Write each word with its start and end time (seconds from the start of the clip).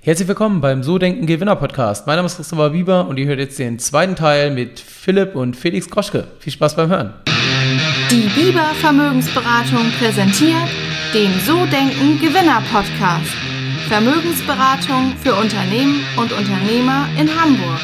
Herzlich 0.00 0.28
willkommen 0.28 0.60
beim 0.60 0.84
So 0.84 0.96
Denken 0.96 1.26
Gewinner 1.26 1.56
Podcast. 1.56 2.06
Mein 2.06 2.16
Name 2.16 2.26
ist 2.26 2.36
Christopher 2.36 2.70
Bieber 2.70 3.08
und 3.08 3.18
ihr 3.18 3.26
hört 3.26 3.40
jetzt 3.40 3.58
den 3.58 3.80
zweiten 3.80 4.14
Teil 4.14 4.52
mit 4.52 4.78
Philipp 4.78 5.34
und 5.34 5.56
Felix 5.56 5.90
Groschke. 5.90 6.28
Viel 6.38 6.52
Spaß 6.52 6.76
beim 6.76 6.88
Hören. 6.88 7.14
Die 8.08 8.28
Bieber 8.40 8.64
Vermögensberatung 8.80 9.90
präsentiert 9.98 10.68
den 11.12 11.32
So 11.44 11.66
Denken 11.66 12.20
Gewinner 12.20 12.62
Podcast. 12.72 13.32
Vermögensberatung 13.88 15.14
für 15.20 15.34
Unternehmen 15.34 16.00
und 16.16 16.32
Unternehmer 16.32 17.06
in 17.18 17.28
Hamburg. 17.28 17.80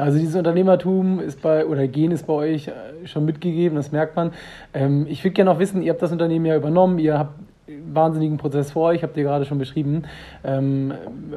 Also 0.00 0.18
dieses 0.18 0.34
Unternehmertum 0.34 1.20
ist 1.20 1.42
bei, 1.42 1.66
oder 1.66 1.86
Gen 1.86 2.10
ist 2.10 2.26
bei 2.26 2.32
euch 2.32 2.68
äh, 2.68 3.06
schon 3.06 3.24
mitgegeben, 3.24 3.76
das 3.76 3.92
merkt 3.92 4.16
man. 4.16 4.32
Ähm, 4.74 5.06
ich 5.08 5.22
würde 5.24 5.34
gerne 5.34 5.50
noch 5.50 5.58
wissen, 5.58 5.82
ihr 5.82 5.92
habt 5.92 6.02
das 6.02 6.12
Unternehmen 6.12 6.46
ja 6.46 6.56
übernommen, 6.56 6.98
ihr 6.98 7.18
habt 7.18 7.34
einen 7.68 7.94
wahnsinnigen 7.94 8.36
Prozess 8.36 8.72
vor 8.72 8.88
euch, 8.88 9.02
habt 9.02 9.16
ihr 9.16 9.22
gerade 9.22 9.44
schon 9.44 9.58
beschrieben. 9.58 10.04
Ähm, 10.44 10.92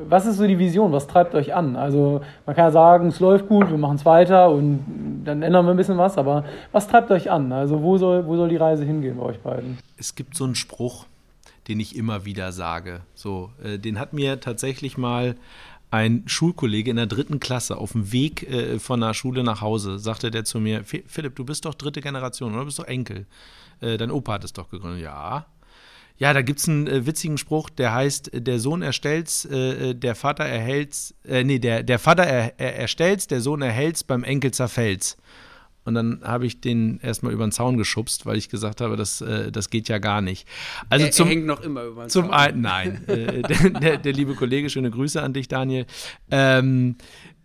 was 0.07 0.25
ist 0.25 0.37
so 0.37 0.47
die 0.47 0.59
Vision, 0.59 0.91
was 0.91 1.07
treibt 1.07 1.35
euch 1.35 1.53
an? 1.53 1.75
Also 1.75 2.21
man 2.45 2.55
kann 2.55 2.65
ja 2.65 2.71
sagen, 2.71 3.07
es 3.07 3.19
läuft 3.19 3.47
gut, 3.47 3.69
wir 3.69 3.77
machen 3.77 3.95
es 3.95 4.05
weiter 4.05 4.49
und 4.49 5.23
dann 5.25 5.43
ändern 5.43 5.65
wir 5.65 5.71
ein 5.71 5.77
bisschen 5.77 5.97
was, 5.97 6.17
aber 6.17 6.43
was 6.71 6.87
treibt 6.87 7.11
euch 7.11 7.29
an? 7.29 7.51
Also 7.51 7.81
wo 7.81 7.97
soll, 7.97 8.25
wo 8.25 8.35
soll 8.35 8.49
die 8.49 8.57
Reise 8.57 8.83
hingehen 8.83 9.17
bei 9.17 9.23
euch 9.23 9.39
beiden? 9.39 9.77
Es 9.97 10.15
gibt 10.15 10.35
so 10.35 10.43
einen 10.43 10.55
Spruch, 10.55 11.05
den 11.67 11.79
ich 11.79 11.95
immer 11.95 12.25
wieder 12.25 12.51
sage. 12.51 13.01
So, 13.13 13.51
äh, 13.63 13.77
den 13.77 13.99
hat 13.99 14.13
mir 14.13 14.39
tatsächlich 14.39 14.97
mal 14.97 15.35
ein 15.93 16.23
Schulkollege 16.25 16.89
in 16.89 16.95
der 16.95 17.05
dritten 17.05 17.39
Klasse 17.39 17.77
auf 17.77 17.91
dem 17.91 18.11
Weg 18.11 18.49
äh, 18.49 18.79
von 18.79 18.99
der 18.99 19.13
Schule 19.13 19.43
nach 19.43 19.61
Hause, 19.61 19.99
sagte 19.99 20.31
der 20.31 20.43
zu 20.43 20.59
mir, 20.59 20.83
Philipp, 20.83 21.35
du 21.35 21.45
bist 21.45 21.65
doch 21.65 21.75
dritte 21.75 22.01
Generation, 22.01 22.53
oder? 22.53 22.61
Du 22.61 22.65
bist 22.65 22.79
doch 22.79 22.87
Enkel. 22.87 23.27
Äh, 23.79 23.97
dein 23.97 24.09
Opa 24.09 24.33
hat 24.33 24.43
es 24.43 24.53
doch 24.53 24.71
gegründet. 24.71 25.03
Ja. 25.03 25.45
Ja, 26.17 26.33
da 26.33 26.41
gibt 26.41 26.59
es 26.59 26.67
einen 26.67 26.87
äh, 26.87 27.05
witzigen 27.05 27.37
Spruch, 27.37 27.69
der 27.69 27.93
heißt, 27.93 28.31
der 28.33 28.59
Sohn 28.59 28.81
erstellt's, 28.81 29.45
äh, 29.45 29.91
äh, 29.91 29.93
der 29.93 30.15
Vater 30.15 30.45
erhält's, 30.45 31.13
äh, 31.27 31.43
nee, 31.43 31.59
der, 31.59 31.83
der 31.83 31.99
Vater 31.99 32.23
er, 32.23 32.59
er 32.59 32.75
erstellt's, 32.75 33.27
der 33.27 33.41
Sohn 33.41 33.61
erhält's, 33.61 34.03
beim 34.03 34.23
Enkel 34.23 34.49
zerfällt's. 34.49 35.15
Und 35.85 35.95
dann 35.95 36.21
habe 36.23 36.45
ich 36.45 36.61
den 36.61 36.99
erstmal 37.01 37.33
über 37.33 37.45
den 37.45 37.51
Zaun 37.51 37.77
geschubst, 37.77 38.25
weil 38.25 38.37
ich 38.37 38.49
gesagt 38.49 38.81
habe, 38.81 38.95
das, 38.95 39.21
äh, 39.21 39.51
das 39.51 39.69
geht 39.69 39.89
ja 39.89 39.97
gar 39.97 40.21
nicht. 40.21 40.47
Also 40.89 41.05
er, 41.05 41.11
zum, 41.11 41.27
er 41.27 41.31
hängt 41.31 41.45
noch 41.45 41.61
immer 41.61 41.83
über 41.83 42.03
den 42.03 42.09
zum 42.09 42.25
Zaun. 42.25 42.33
Einen, 42.33 42.61
nein, 42.61 43.03
äh, 43.07 43.41
der, 43.41 43.69
der, 43.69 43.97
der, 43.97 44.13
liebe 44.13 44.35
Kollege, 44.35 44.69
schöne 44.69 44.91
Grüße 44.91 45.21
an 45.21 45.33
dich, 45.33 45.47
Daniel. 45.47 45.85
Ähm, 46.31 46.95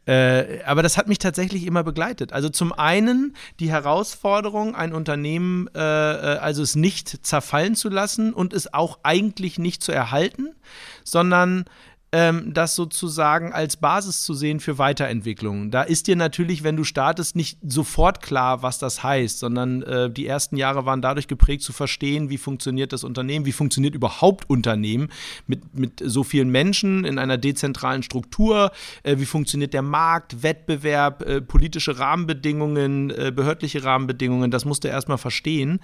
äh, 0.09 0.63
aber 0.65 0.83
das 0.83 0.97
hat 0.97 1.07
mich 1.07 1.19
tatsächlich 1.19 1.67
immer 1.67 1.85
begleitet. 1.85 2.33
Also 2.33 2.49
zum 2.49 2.73
einen 2.73 3.35
die 3.61 3.71
Herausforderung, 3.71 4.75
ein 4.75 4.95
Unternehmen, 4.95 5.69
äh, 5.75 5.81
äh 5.81 6.39
also 6.39 6.63
es 6.63 6.77
nicht 6.77 7.27
zerfallen 7.27 7.75
zu 7.75 7.91
lassen 7.91 8.33
und 8.33 8.55
es 8.55 8.73
auch 8.73 9.01
eigentlich 9.03 9.59
nicht 9.59 9.83
zu 9.83 9.93
erhalten, 9.93 10.55
sondern 11.05 11.67
ähm, 12.13 12.55
das 12.55 12.75
sozusagen 12.75 13.53
als 13.53 13.77
Basis 13.77 14.23
zu 14.23 14.33
sehen 14.33 14.61
für 14.61 14.79
Weiterentwicklung. 14.79 15.71
Da 15.71 15.83
ist 15.83 16.07
dir 16.07 16.17
natürlich, 16.17 16.63
wenn 16.63 16.77
du 16.77 16.85
startest, 16.85 17.37
nicht 17.37 17.59
sofort 17.63 18.23
klar, 18.23 18.63
was 18.63 18.79
das 18.79 19.03
heißt, 19.03 19.39
sondern 19.39 19.83
äh, 19.83 20.11
die 20.11 20.27
ersten 20.27 20.57
Jahre 20.57 20.87
waren 20.87 21.03
dadurch 21.03 21.29
geprägt 21.29 21.63
zu 21.63 21.73
verstehen, 21.73 22.31
wie 22.31 22.39
funktioniert 22.39 22.93
das 22.93 23.05
Unternehmen, 23.05 23.45
wie 23.45 23.53
funktioniert 23.53 23.95
überhaupt 23.95 24.49
Unternehmen 24.49 25.09
mit, 25.47 25.79
mit 25.79 26.03
so 26.03 26.25
vielen 26.25 26.49
Menschen 26.49 27.05
in 27.05 27.19
einer 27.19 27.37
dezentralen 27.37 28.03
Struktur, 28.03 28.73
äh, 29.03 29.19
wie 29.19 29.27
funktioniert 29.27 29.75
der 29.75 29.83
Markt, 29.83 30.43
Wettbewerb, 30.43 31.23
äh, 31.23 31.41
politische 31.43 31.99
Rahmenbedingungen, 31.99 33.11
äh, 33.11 33.33
behördliche 33.35 33.85
Rahmenbedingungen, 33.85 34.51
das 34.51 34.65
musst 34.65 34.85
du 34.85 34.89
erstmal 34.89 35.19
verstehen 35.19 35.81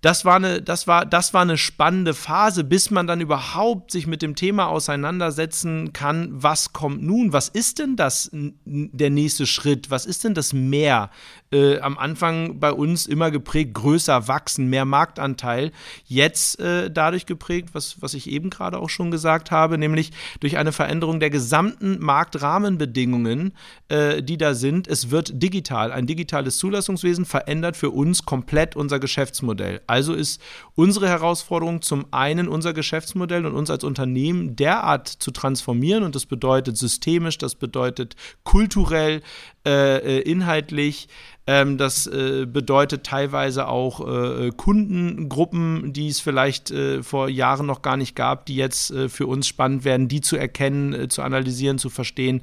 das 0.00 0.24
war 0.24 0.36
eine, 0.36 0.62
das 0.62 0.86
war, 0.86 1.04
das 1.04 1.34
war 1.34 1.42
eine 1.42 1.58
spannende 1.58 2.14
Phase, 2.14 2.64
bis 2.64 2.90
man 2.90 3.06
dann 3.06 3.20
überhaupt 3.20 3.90
sich 3.90 4.06
mit 4.06 4.22
dem 4.22 4.34
Thema 4.34 4.68
auseinandersetzen 4.68 5.92
kann, 5.92 6.28
was 6.32 6.72
kommt 6.72 7.02
nun? 7.02 7.32
Was 7.32 7.48
ist 7.48 7.78
denn 7.78 7.96
das 7.96 8.30
der 8.32 9.10
nächste 9.10 9.46
Schritt? 9.46 9.90
Was 9.90 10.06
ist 10.06 10.24
denn 10.24 10.34
das 10.34 10.52
Mehr? 10.52 11.10
Äh, 11.52 11.80
am 11.80 11.98
Anfang 11.98 12.60
bei 12.60 12.72
uns 12.72 13.06
immer 13.06 13.30
geprägt, 13.30 13.74
größer 13.74 14.28
wachsen, 14.28 14.68
mehr 14.68 14.84
Marktanteil. 14.84 15.72
Jetzt 16.06 16.60
äh, 16.60 16.90
dadurch 16.90 17.26
geprägt, 17.26 17.70
was, 17.72 18.00
was 18.00 18.14
ich 18.14 18.30
eben 18.30 18.50
gerade 18.50 18.78
auch 18.78 18.88
schon 18.88 19.10
gesagt 19.10 19.50
habe, 19.50 19.76
nämlich 19.76 20.12
durch 20.38 20.56
eine 20.56 20.72
Veränderung 20.72 21.20
der 21.20 21.30
gesamten 21.30 21.98
Marktrahmenbedingungen, 21.98 23.52
äh, 23.88 24.22
die 24.22 24.38
da 24.38 24.54
sind. 24.54 24.86
Es 24.86 25.10
wird 25.10 25.42
digital. 25.42 25.92
Ein 25.92 26.06
digitales 26.06 26.56
Zulassungswesen 26.58 27.24
verändert 27.24 27.76
für 27.76 27.90
uns 27.90 28.24
komplett 28.24 28.76
unser 28.76 29.00
Geschäftsmodell. 29.00 29.80
Also 29.90 30.14
ist 30.14 30.40
unsere 30.76 31.08
Herausforderung 31.08 31.82
zum 31.82 32.06
einen 32.12 32.46
unser 32.46 32.72
Geschäftsmodell 32.72 33.44
und 33.44 33.54
uns 33.54 33.70
als 33.70 33.82
Unternehmen 33.82 34.54
derart 34.54 35.08
zu 35.08 35.32
transformieren 35.32 36.04
und 36.04 36.14
das 36.14 36.26
bedeutet 36.26 36.76
systemisch, 36.76 37.38
das 37.38 37.56
bedeutet 37.56 38.14
kulturell, 38.44 39.20
äh, 39.66 40.18
äh 40.18 40.20
inhaltlich, 40.20 41.08
ähm, 41.48 41.76
das 41.76 42.06
äh, 42.06 42.46
bedeutet 42.46 43.04
teilweise 43.04 43.66
auch 43.66 44.06
äh, 44.06 44.50
Kundengruppen, 44.56 45.92
die 45.92 46.06
es 46.06 46.20
vielleicht 46.20 46.72
vor 47.02 47.28
Jahren 47.28 47.66
noch 47.66 47.82
gar 47.82 47.96
nicht 47.96 48.14
gab, 48.14 48.46
die 48.46 48.54
jetzt 48.54 48.94
für 49.08 49.26
uns 49.26 49.48
spannend 49.48 49.84
werden, 49.84 50.06
die 50.06 50.20
zu 50.20 50.36
erkennen, 50.36 51.10
zu 51.10 51.22
analysieren, 51.22 51.78
zu 51.78 51.90
verstehen. 51.90 52.42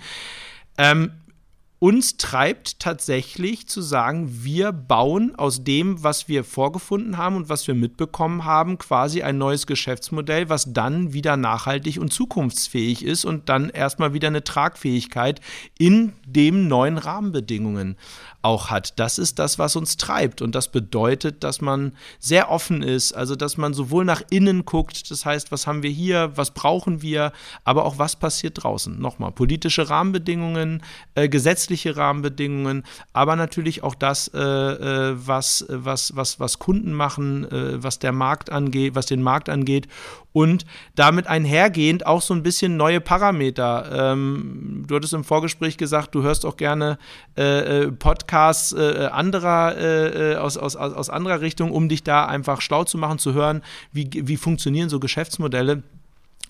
Uns 1.79 2.17
treibt 2.17 2.79
tatsächlich 2.79 3.67
zu 3.67 3.83
sagen, 3.83 4.43
wir 4.43 4.71
bauen 4.71 5.35
aus 5.35 5.63
dem, 5.63 6.03
was 6.03 6.27
wir 6.27 6.43
vorgefunden 6.43 7.17
haben 7.17 7.35
und 7.35 7.49
was 7.49 7.67
wir 7.67 7.75
mitbekommen 7.75 8.45
haben, 8.45 8.79
quasi 8.79 9.21
ein 9.21 9.37
neues 9.37 9.67
Geschäftsmodell, 9.67 10.49
was 10.49 10.73
dann 10.73 11.13
wieder 11.13 11.37
nachhaltig 11.37 11.99
und 11.99 12.11
zukunftsfähig 12.11 13.05
ist 13.05 13.25
und 13.25 13.49
dann 13.49 13.69
erstmal 13.69 14.13
wieder 14.13 14.29
eine 14.29 14.43
Tragfähigkeit 14.43 15.39
in 15.77 16.13
dem 16.25 16.67
neuen 16.67 16.97
Rahmenbedingungen 16.97 17.95
auch 18.41 18.69
hat. 18.69 18.97
Das 18.97 19.19
ist 19.19 19.39
das, 19.39 19.59
was 19.59 19.75
uns 19.75 19.97
treibt. 19.97 20.41
Und 20.41 20.55
das 20.55 20.69
bedeutet, 20.69 21.43
dass 21.43 21.59
man 21.59 21.91
sehr 22.19 22.49
offen 22.49 22.81
ist, 22.81 23.13
also 23.13 23.35
dass 23.35 23.57
man 23.57 23.73
sowohl 23.73 24.05
nach 24.05 24.21
innen 24.29 24.65
guckt, 24.65 25.11
das 25.11 25.25
heißt, 25.25 25.51
was 25.51 25.67
haben 25.67 25.83
wir 25.83 25.89
hier, 25.89 26.31
was 26.35 26.51
brauchen 26.51 27.01
wir, 27.01 27.33
aber 27.65 27.85
auch 27.85 27.97
was 27.97 28.15
passiert 28.15 28.63
draußen. 28.63 28.99
Nochmal, 28.99 29.31
politische 29.31 29.89
Rahmenbedingungen, 29.89 30.81
äh, 31.15 31.27
gesetzliche 31.67 31.97
Rahmenbedingungen, 31.97 32.83
aber 33.13 33.35
natürlich 33.35 33.83
auch 33.83 33.95
das, 33.95 34.29
äh, 34.33 34.39
äh 34.39 35.15
was, 35.17 35.65
was, 35.69 36.15
was, 36.15 36.39
was 36.39 36.59
Kunden 36.59 36.93
machen, 36.93 37.49
äh, 37.51 37.83
was 37.83 37.99
der 37.99 38.11
Markt 38.11 38.49
angeht, 38.51 38.95
was 38.95 39.05
den 39.05 39.21
Markt 39.21 39.49
angeht 39.49 39.87
und 40.33 40.65
damit 40.95 41.27
einhergehend 41.27 42.05
auch 42.05 42.21
so 42.21 42.33
ein 42.33 42.43
bisschen 42.43 42.77
neue 42.77 43.01
Parameter. 43.01 44.11
Ähm, 44.13 44.85
du 44.87 44.95
hattest 44.95 45.13
im 45.13 45.23
Vorgespräch 45.23 45.77
gesagt, 45.77 46.15
du 46.15 46.23
hörst 46.23 46.45
auch 46.45 46.57
gerne 46.57 46.97
äh, 47.35 47.87
Podcasts 47.87 48.71
äh, 48.71 49.09
anderer, 49.11 49.77
äh, 49.77 50.35
aus, 50.35 50.57
aus, 50.57 50.75
aus 50.75 51.09
anderer 51.09 51.41
Richtung, 51.41 51.71
um 51.71 51.89
dich 51.89 52.03
da 52.03 52.25
einfach 52.25 52.61
schlau 52.61 52.83
zu 52.83 52.97
machen, 52.97 53.19
zu 53.19 53.33
hören, 53.33 53.61
wie, 53.91 54.09
wie 54.13 54.37
funktionieren 54.37 54.89
so 54.89 54.99
Geschäftsmodelle. 54.99 55.83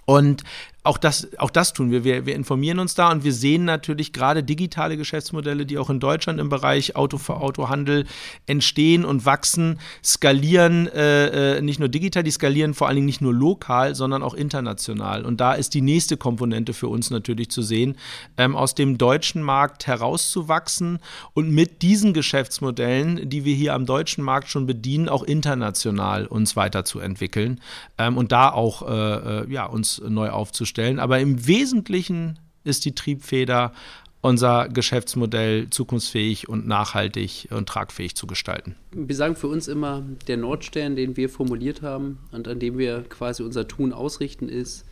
Und 0.05 0.43
auch 0.87 0.97
das, 0.97 1.27
auch 1.37 1.49
das 1.49 1.73
tun 1.73 1.91
wir. 1.91 2.03
wir. 2.03 2.25
Wir 2.25 2.35
informieren 2.35 2.79
uns 2.79 2.95
da 2.95 3.11
und 3.11 3.23
wir 3.23 3.33
sehen 3.33 3.65
natürlich 3.65 4.13
gerade 4.13 4.41
digitale 4.41 4.95
Geschäftsmodelle, 4.97 5.65
die 5.65 5.77
auch 5.77 5.89
in 5.89 5.99
Deutschland 5.99 6.39
im 6.39 6.49
Bereich 6.49 6.95
Auto 6.95 7.17
für 7.17 7.35
Autohandel 7.35 8.05
entstehen 8.45 9.03
und 9.03 9.25
wachsen, 9.25 9.79
skalieren 10.03 10.87
äh, 10.87 11.57
äh, 11.57 11.61
nicht 11.61 11.79
nur 11.79 11.89
digital, 11.89 12.23
die 12.23 12.31
skalieren 12.31 12.73
vor 12.73 12.87
allen 12.87 12.95
Dingen 12.95 13.05
nicht 13.05 13.21
nur 13.21 13.33
lokal, 13.33 13.95
sondern 13.95 14.23
auch 14.23 14.33
international. 14.33 15.25
Und 15.25 15.41
da 15.41 15.53
ist 15.53 15.73
die 15.73 15.81
nächste 15.81 16.15
Komponente 16.15 16.73
für 16.73 16.87
uns 16.87 17.11
natürlich 17.11 17.51
zu 17.51 17.61
sehen, 17.61 17.97
ähm, 18.37 18.55
aus 18.55 18.73
dem 18.73 18.97
deutschen 18.97 19.41
Markt 19.41 19.87
herauszuwachsen 19.87 20.99
und 21.33 21.51
mit 21.51 21.81
diesen 21.81 22.13
Geschäftsmodellen, 22.13 23.29
die 23.29 23.43
wir 23.43 23.55
hier 23.55 23.73
am 23.73 23.85
deutschen 23.85 24.23
Markt 24.23 24.47
schon 24.47 24.65
bedienen, 24.65 25.09
auch 25.09 25.23
international 25.23 26.25
uns 26.27 26.55
weiterzuentwickeln 26.55 27.59
ähm, 27.97 28.17
und 28.17 28.31
da 28.31 28.49
auch 28.51 28.87
äh, 28.87 29.41
äh 29.41 29.51
ja, 29.51 29.65
uns 29.65 30.01
neu 30.07 30.29
aufzustellen 30.29 30.76
stellen. 30.77 30.99
Aber 30.99 31.19
im 31.19 31.47
Wesentlichen 31.47 32.37
ist 32.63 32.85
die 32.85 32.93
Triebfeder 32.93 33.73
unser 34.21 34.67
Geschäftsmodell 34.69 35.69
zukunftsfähig 35.69 36.49
und 36.49 36.67
nachhaltig 36.67 37.47
und 37.51 37.67
tragfähig 37.67 38.15
zu 38.15 38.27
gestalten. 38.27 38.75
Wir 38.91 39.15
sagen 39.15 39.35
für 39.35 39.47
uns 39.47 39.67
immer, 39.67 40.03
der 40.27 40.37
Nordstern, 40.37 40.95
den 40.95 41.17
wir 41.17 41.29
formuliert 41.29 41.81
haben 41.81 42.19
und 42.31 42.47
an 42.47 42.59
dem 42.59 42.77
wir 42.77 43.03
quasi 43.09 43.41
unser 43.41 43.67
Tun 43.67 43.93
ausrichten, 43.93 44.49
ist 44.49 44.85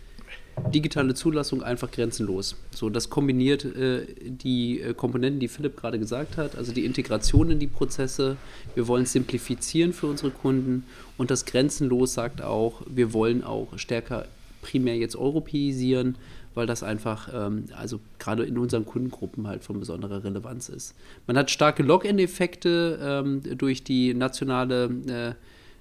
digitale 0.74 1.14
Zulassung 1.14 1.64
einfach 1.64 1.92
grenzenlos. 1.92 2.56
So, 2.72 2.90
das 2.90 3.10
kombiniert 3.10 3.66
äh, 3.66 4.06
die 4.26 4.80
äh, 4.80 4.94
Komponenten, 4.94 5.40
die 5.40 5.50
Philipp 5.50 5.76
gerade 5.76 6.00
gesagt 6.00 6.38
hat, 6.38 6.56
also 6.56 6.72
die 6.72 6.86
Integration 6.86 7.52
in 7.52 7.60
die 7.60 7.68
Prozesse. 7.68 8.38
Wir 8.74 8.88
wollen 8.88 9.06
simplifizieren 9.06 9.92
für 9.92 10.08
unsere 10.08 10.32
Kunden 10.32 10.86
und 11.18 11.30
das 11.30 11.46
grenzenlos 11.46 12.14
sagt 12.14 12.42
auch, 12.42 12.82
wir 12.88 13.12
wollen 13.12 13.44
auch 13.44 13.78
stärker 13.78 14.28
primär 14.66 14.98
jetzt 14.98 15.16
europäisieren, 15.16 16.18
weil 16.56 16.66
das 16.66 16.82
einfach, 16.82 17.30
ähm, 17.34 17.66
also 17.78 18.00
gerade 18.18 18.44
in 18.44 18.58
unseren 18.58 18.86
Kundengruppen 18.86 19.48
halt 19.48 19.64
von 19.64 19.80
besonderer 19.80 20.24
Relevanz 20.24 20.70
ist. 20.70 20.96
Man 21.28 21.38
hat 21.38 21.52
starke 21.52 21.84
Login-Effekte 21.84 23.00
ähm, 23.02 23.42
durch 23.58 23.84
die 23.84 24.14
nationale 24.14 25.36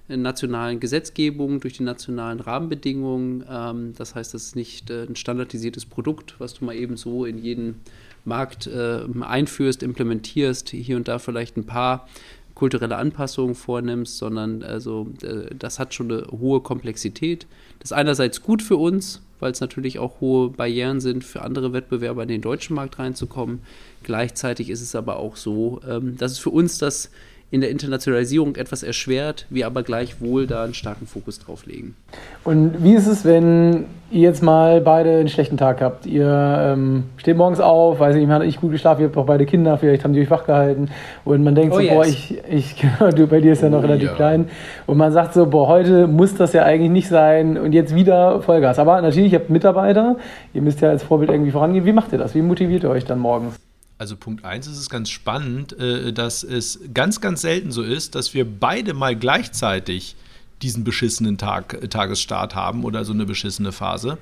nationalen 0.07 0.79
Gesetzgebung, 0.79 1.59
durch 1.59 1.77
die 1.77 1.83
nationalen 1.83 2.39
Rahmenbedingungen. 2.39 3.43
Ähm, 3.49 3.93
das 3.97 4.13
heißt, 4.13 4.33
das 4.33 4.43
ist 4.43 4.55
nicht 4.55 4.89
äh, 4.89 5.03
ein 5.03 5.15
standardisiertes 5.15 5.85
Produkt, 5.85 6.35
was 6.39 6.53
du 6.53 6.65
mal 6.65 6.75
eben 6.75 6.95
so 6.97 7.25
in 7.25 7.37
jeden 7.37 7.81
Markt 8.23 8.67
äh, 8.67 9.01
einführst, 9.21 9.83
implementierst, 9.83 10.69
hier 10.69 10.97
und 10.97 11.07
da 11.07 11.19
vielleicht 11.19 11.57
ein 11.57 11.65
paar 11.65 12.07
kulturelle 12.55 12.95
Anpassungen 12.95 13.53
vornimmst, 13.53 14.17
sondern 14.17 14.63
also 14.63 15.07
äh, 15.21 15.53
das 15.57 15.77
hat 15.77 15.93
schon 15.93 16.11
eine 16.11 16.27
hohe 16.31 16.61
Komplexität. 16.61 17.45
Das 17.79 17.91
ist 17.91 17.97
einerseits 17.97 18.41
gut 18.41 18.63
für 18.63 18.77
uns, 18.77 19.21
weil 19.39 19.51
es 19.51 19.59
natürlich 19.59 19.99
auch 19.99 20.21
hohe 20.21 20.49
Barrieren 20.49 21.01
sind 21.01 21.23
für 21.23 21.41
andere 21.41 21.73
Wettbewerber 21.73 22.23
in 22.23 22.29
den 22.29 22.41
deutschen 22.41 22.75
Markt 22.75 22.97
reinzukommen. 22.97 23.59
Gleichzeitig 24.03 24.69
ist 24.69 24.81
es 24.81 24.95
aber 24.95 25.17
auch 25.17 25.35
so, 25.35 25.81
ähm, 25.87 26.17
dass 26.17 26.31
es 26.31 26.39
für 26.39 26.49
uns 26.49 26.77
das 26.77 27.11
in 27.51 27.61
der 27.61 27.69
Internationalisierung 27.69 28.55
etwas 28.55 28.83
erschwert, 28.83 29.45
wir 29.49 29.67
aber 29.67 29.83
gleichwohl 29.83 30.47
da 30.47 30.63
einen 30.63 30.73
starken 30.73 31.05
Fokus 31.05 31.39
drauf 31.39 31.65
legen. 31.65 31.95
Und 32.43 32.83
wie 32.83 32.95
ist 32.95 33.07
es, 33.07 33.23
wenn 33.23 33.85
ihr 34.11 34.21
jetzt 34.21 34.41
mal 34.41 34.81
beide 34.81 35.11
einen 35.19 35.29
schlechten 35.29 35.55
Tag 35.55 35.79
habt? 35.79 36.05
Ihr 36.05 36.27
ähm, 36.27 37.03
steht 37.17 37.37
morgens 37.37 37.59
auf, 37.59 37.99
weiß 37.99 38.15
nicht, 38.15 38.27
man 38.27 38.37
hat 38.37 38.45
nicht 38.45 38.59
gut 38.59 38.71
geschlafen, 38.71 39.01
ihr 39.01 39.07
habt 39.07 39.17
auch 39.17 39.25
beide 39.27 39.45
Kinder, 39.45 39.77
vielleicht 39.77 40.03
haben 40.03 40.13
die 40.13 40.21
euch 40.21 40.29
wach 40.29 40.45
gehalten 40.45 40.89
und 41.23 41.43
man 41.43 41.55
denkt 41.55 41.73
oh 41.73 41.77
so, 41.77 41.81
yes. 41.81 41.93
boah, 41.93 42.05
ich, 42.05 42.43
ich 42.49 42.75
genau, 42.81 43.11
du, 43.11 43.27
bei 43.27 43.39
dir 43.41 43.53
ist 43.53 43.61
ja 43.61 43.69
noch 43.69 43.83
relativ 43.83 44.09
ja. 44.09 44.15
klein 44.15 44.49
und 44.87 44.97
man 44.97 45.11
sagt 45.11 45.33
so, 45.33 45.45
boah, 45.45 45.67
heute 45.67 46.07
muss 46.07 46.35
das 46.35 46.53
ja 46.53 46.63
eigentlich 46.63 46.91
nicht 46.91 47.07
sein 47.07 47.57
und 47.57 47.73
jetzt 47.73 47.93
wieder 47.95 48.41
Vollgas. 48.41 48.79
Aber 48.79 49.01
natürlich, 49.01 49.33
ihr 49.33 49.39
habt 49.39 49.49
Mitarbeiter, 49.49 50.17
ihr 50.53 50.61
müsst 50.61 50.81
ja 50.81 50.89
als 50.89 51.03
Vorbild 51.03 51.29
irgendwie 51.29 51.51
vorangehen. 51.51 51.85
Wie 51.85 51.93
macht 51.93 52.11
ihr 52.11 52.17
das? 52.17 52.33
Wie 52.33 52.41
motiviert 52.41 52.83
ihr 52.83 52.89
euch 52.89 53.05
dann 53.05 53.19
morgens? 53.19 53.59
Also 53.97 54.17
Punkt 54.17 54.43
1 54.43 54.67
ist 54.67 54.77
es 54.77 54.89
ganz 54.89 55.09
spannend, 55.09 55.77
äh, 55.79 56.11
dass 56.11 56.43
es 56.43 56.79
ganz, 56.93 57.21
ganz 57.21 57.41
selten 57.41 57.71
so 57.71 57.81
ist, 57.81 58.15
dass 58.15 58.33
wir 58.33 58.45
beide 58.45 58.93
mal 58.93 59.15
gleichzeitig 59.15 60.15
diesen 60.61 60.83
beschissenen 60.83 61.37
Tag, 61.37 61.73
äh, 61.73 61.87
Tagesstart 61.87 62.55
haben 62.55 62.83
oder 62.83 63.05
so 63.05 63.13
eine 63.13 63.25
beschissene 63.25 63.71
Phase, 63.71 64.17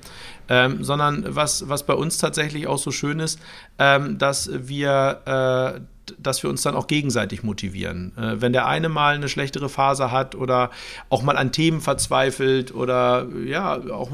ähm, 0.47 0.83
sondern 0.83 1.35
was, 1.35 1.69
was 1.69 1.85
bei 1.85 1.93
uns 1.93 2.17
tatsächlich 2.17 2.67
auch 2.67 2.77
so 2.77 2.91
schön 2.91 3.19
ist, 3.19 3.39
ähm, 3.79 4.17
dass 4.17 4.49
wir 4.53 5.79
äh, 5.79 5.92
dass 6.19 6.43
wir 6.43 6.49
uns 6.49 6.61
dann 6.61 6.75
auch 6.75 6.87
gegenseitig 6.87 7.43
motivieren. 7.43 8.11
Äh, 8.17 8.41
wenn 8.41 8.53
der 8.53 8.67
eine 8.67 8.89
mal 8.89 9.15
eine 9.15 9.29
schlechtere 9.29 9.69
Phase 9.69 10.11
hat 10.11 10.35
oder 10.35 10.71
auch 11.09 11.23
mal 11.23 11.37
an 11.37 11.51
Themen 11.51 11.81
verzweifelt 11.81 12.73
oder 12.73 13.27
ja, 13.45 13.73
auch 13.91 14.11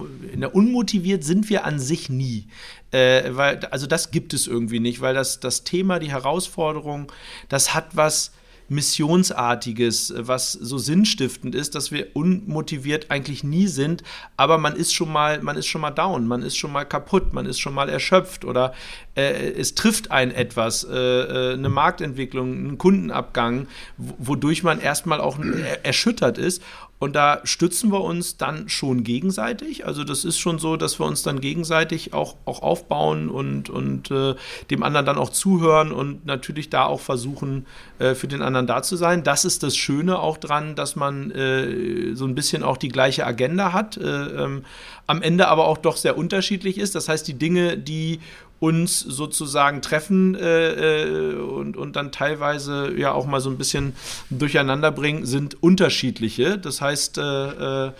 unmotiviert 0.51 1.23
sind 1.23 1.49
wir 1.49 1.65
an 1.65 1.79
sich 1.79 2.09
nie. 2.09 2.47
Äh, 2.91 3.35
weil, 3.35 3.59
also 3.71 3.87
das 3.87 4.11
gibt 4.11 4.33
es 4.33 4.47
irgendwie 4.47 4.79
nicht, 4.79 5.01
weil 5.01 5.13
das, 5.13 5.39
das 5.39 5.63
Thema, 5.63 5.99
die 5.99 6.11
Herausforderung, 6.11 7.11
das 7.47 7.73
hat 7.73 7.95
was 7.95 8.31
Missionsartiges, 8.69 10.13
was 10.15 10.53
so 10.53 10.77
sinnstiftend 10.77 11.55
ist, 11.55 11.75
dass 11.75 11.91
wir 11.91 12.15
unmotiviert 12.15 13.09
eigentlich 13.09 13.43
nie 13.43 13.67
sind, 13.67 14.03
aber 14.37 14.57
man 14.57 14.75
ist 14.75 14.93
schon 14.93 15.11
mal, 15.11 15.41
man 15.41 15.57
ist 15.57 15.67
schon 15.67 15.81
mal 15.81 15.91
down, 15.91 16.27
man 16.27 16.43
ist 16.43 16.57
schon 16.57 16.71
mal 16.71 16.85
kaputt, 16.85 17.33
man 17.33 17.45
ist 17.45 17.59
schon 17.59 17.73
mal 17.73 17.89
erschöpft 17.89 18.45
oder 18.45 18.73
äh, 19.15 19.51
es 19.53 19.75
trifft 19.75 20.11
einen 20.11 20.31
etwas, 20.31 20.83
äh, 20.83 20.95
äh 20.95 21.53
eine 21.53 21.69
Marktentwicklung, 21.69 22.53
einen 22.53 22.77
Kundenabgang, 22.77 23.67
wodurch 23.97 24.63
man 24.63 24.79
erstmal 24.79 25.19
auch 25.19 25.37
erschüttert 25.83 26.37
ist 26.37 26.61
und 26.99 27.15
da 27.15 27.39
stützen 27.45 27.93
wir 27.93 28.01
uns 28.01 28.35
dann 28.35 28.67
schon 28.67 29.05
gegenseitig. 29.05 29.85
Also 29.85 30.03
das 30.03 30.25
ist 30.25 30.37
schon 30.37 30.59
so, 30.59 30.75
dass 30.75 30.99
wir 30.99 31.05
uns 31.05 31.23
dann 31.23 31.39
gegenseitig 31.39 32.13
auch, 32.13 32.35
auch 32.43 32.61
aufbauen 32.61 33.29
und, 33.29 33.69
und 33.69 34.11
äh, 34.11 34.35
dem 34.69 34.83
anderen 34.83 35.05
dann 35.05 35.17
auch 35.17 35.29
zuhören 35.29 35.93
und 35.93 36.25
natürlich 36.25 36.69
da 36.69 36.85
auch 36.85 36.99
versuchen, 36.99 37.65
äh, 37.99 38.15
für 38.15 38.27
den 38.27 38.41
anderen 38.41 38.67
da 38.67 38.81
zu 38.83 38.97
sein. 38.97 39.23
Das 39.23 39.45
ist 39.45 39.63
das 39.63 39.77
Schöne 39.77 40.19
auch 40.19 40.37
dran, 40.37 40.75
dass 40.75 40.97
man 40.97 41.31
äh, 41.31 42.15
so 42.15 42.25
ein 42.25 42.35
bisschen 42.35 42.63
auch 42.63 42.75
die 42.75 42.89
gleiche 42.89 43.25
Agenda 43.25 43.71
hat, 43.71 43.95
äh, 43.95 44.03
ähm, 44.03 44.65
am 45.07 45.21
Ende 45.21 45.47
aber 45.47 45.67
auch 45.67 45.77
doch 45.77 45.95
sehr 45.95 46.17
unterschiedlich 46.17 46.77
ist. 46.77 46.95
Das 46.95 47.07
heißt, 47.07 47.25
die 47.27 47.33
Dinge, 47.33 47.77
die 47.77 48.19
uns 48.59 48.99
sozusagen 48.99 49.81
treffen 49.81 50.35
äh, 50.35 51.03
äh, 51.03 51.35
und, 51.35 51.77
und 51.77 51.95
dann 51.95 52.11
teilweise 52.11 52.93
ja 52.97 53.13
auch 53.13 53.25
mal 53.25 53.39
so 53.39 53.49
ein 53.49 53.57
bisschen 53.57 53.93
durcheinander 54.29 54.91
bringen, 54.91 55.25
sind 55.25 55.61
unterschiedliche. 55.63 56.57
Das 56.57 56.81
heißt, 56.81 57.17
äh, 57.17 57.87
äh, 57.87 57.91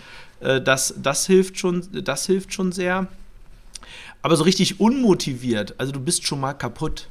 äh, 0.41 0.61
das, 0.61 0.93
das, 1.01 1.25
hilft 1.25 1.59
schon, 1.59 1.87
das 1.91 2.25
hilft 2.25 2.53
schon 2.53 2.71
sehr. 2.71 3.07
Aber 4.21 4.35
so 4.35 4.43
richtig 4.43 4.81
unmotiviert, 4.81 5.75
also 5.77 5.93
du 5.93 5.99
bist 6.01 6.27
schon 6.27 6.41
mal 6.41 6.53
kaputt. 6.53 7.07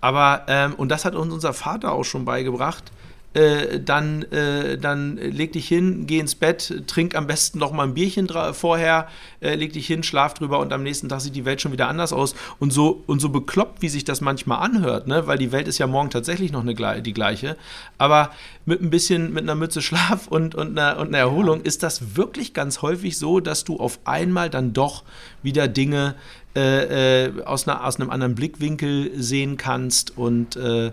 Aber, 0.00 0.44
ähm, 0.48 0.74
und 0.74 0.88
das 0.88 1.04
hat 1.04 1.14
uns 1.14 1.32
unser 1.32 1.52
Vater 1.52 1.92
auch 1.92 2.02
schon 2.02 2.24
beigebracht, 2.24 2.90
äh, 3.34 3.80
dann, 3.80 4.22
äh, 4.24 4.76
dann 4.76 5.16
leg 5.16 5.52
dich 5.52 5.66
hin, 5.66 6.06
geh 6.06 6.18
ins 6.18 6.34
Bett, 6.34 6.84
trink 6.86 7.14
am 7.14 7.26
besten 7.26 7.58
noch 7.58 7.72
mal 7.72 7.84
ein 7.84 7.94
Bierchen 7.94 8.28
vorher, 8.52 9.08
äh, 9.40 9.54
leg 9.54 9.72
dich 9.72 9.86
hin, 9.86 10.02
schlaf 10.02 10.34
drüber 10.34 10.58
und 10.58 10.72
am 10.72 10.82
nächsten 10.82 11.08
Tag 11.08 11.20
sieht 11.20 11.34
die 11.34 11.44
Welt 11.44 11.60
schon 11.60 11.72
wieder 11.72 11.88
anders 11.88 12.12
aus. 12.12 12.34
Und 12.58 12.72
so, 12.72 13.02
und 13.06 13.20
so 13.20 13.30
bekloppt, 13.30 13.82
wie 13.82 13.88
sich 13.88 14.04
das 14.04 14.20
manchmal 14.20 14.62
anhört, 14.62 15.06
ne? 15.06 15.26
weil 15.26 15.38
die 15.38 15.52
Welt 15.52 15.68
ist 15.68 15.78
ja 15.78 15.86
morgen 15.86 16.10
tatsächlich 16.10 16.52
noch 16.52 16.60
eine, 16.60 17.02
die 17.02 17.14
gleiche. 17.14 17.56
Aber 17.98 18.30
mit 18.66 18.82
ein 18.82 18.90
bisschen, 18.90 19.32
mit 19.32 19.42
einer 19.44 19.54
Mütze 19.54 19.82
Schlaf 19.82 20.26
und, 20.28 20.54
und, 20.54 20.78
einer, 20.78 20.98
und 20.98 21.08
einer 21.08 21.18
Erholung 21.18 21.62
ist 21.62 21.82
das 21.82 22.16
wirklich 22.16 22.54
ganz 22.54 22.82
häufig 22.82 23.18
so, 23.18 23.40
dass 23.40 23.64
du 23.64 23.78
auf 23.78 23.98
einmal 24.04 24.50
dann 24.50 24.72
doch 24.72 25.04
wieder 25.42 25.68
Dinge 25.68 26.14
äh, 26.54 27.28
äh, 27.28 27.44
aus, 27.44 27.66
einer, 27.66 27.82
aus 27.84 27.98
einem 27.98 28.10
anderen 28.10 28.34
Blickwinkel 28.34 29.12
sehen 29.14 29.56
kannst 29.56 30.18
und 30.18 30.56
äh, 30.56 30.92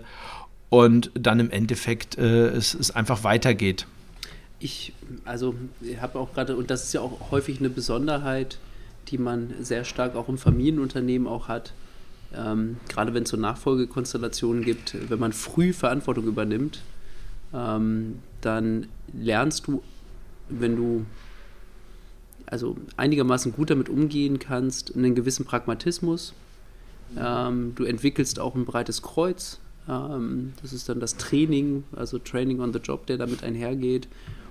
und 0.70 1.10
dann 1.14 1.40
im 1.40 1.50
Endeffekt 1.50 2.16
äh, 2.16 2.48
es, 2.48 2.74
es 2.74 2.90
einfach 2.90 3.24
weitergeht. 3.24 3.86
Ich, 4.60 4.92
also, 5.24 5.54
habe 6.00 6.18
auch 6.18 6.32
gerade, 6.32 6.56
und 6.56 6.70
das 6.70 6.84
ist 6.84 6.92
ja 6.92 7.00
auch 7.00 7.30
häufig 7.30 7.58
eine 7.58 7.70
Besonderheit, 7.70 8.58
die 9.08 9.18
man 9.18 9.52
sehr 9.60 9.84
stark 9.84 10.14
auch 10.14 10.28
im 10.28 10.38
Familienunternehmen 10.38 11.26
auch 11.26 11.48
hat. 11.48 11.72
Ähm, 12.32 12.76
gerade 12.88 13.12
wenn 13.12 13.24
es 13.24 13.30
so 13.30 13.36
Nachfolgekonstellationen 13.36 14.62
gibt, 14.62 14.96
wenn 15.10 15.18
man 15.18 15.32
früh 15.32 15.72
Verantwortung 15.72 16.26
übernimmt, 16.26 16.82
ähm, 17.52 18.20
dann 18.40 18.86
lernst 19.12 19.66
du, 19.66 19.82
wenn 20.48 20.76
du 20.76 21.04
also 22.46 22.76
einigermaßen 22.96 23.52
gut 23.52 23.70
damit 23.70 23.88
umgehen 23.88 24.38
kannst, 24.38 24.94
einen 24.94 25.14
gewissen 25.14 25.44
Pragmatismus. 25.44 26.34
Ähm, 27.16 27.72
du 27.76 27.84
entwickelst 27.84 28.38
auch 28.38 28.54
ein 28.54 28.64
breites 28.64 29.02
Kreuz, 29.02 29.59
das 29.86 30.72
ist 30.72 30.88
dann 30.88 31.00
das 31.00 31.16
Training, 31.16 31.84
also 31.96 32.18
Training 32.18 32.60
on 32.60 32.72
the 32.72 32.78
Job, 32.78 33.06
der 33.06 33.18
damit 33.18 33.42
einhergeht. 33.42 34.08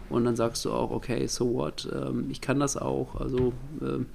Und 0.10 0.26
dann 0.26 0.36
sagst 0.36 0.66
du 0.66 0.72
auch, 0.72 0.92
okay, 0.92 1.28
so 1.28 1.54
what, 1.54 1.88
ähm, 1.94 2.26
ich 2.30 2.42
kann 2.42 2.60
das 2.60 2.76
auch. 2.76 3.16
Also 3.16 3.54
ähm, 3.82 4.08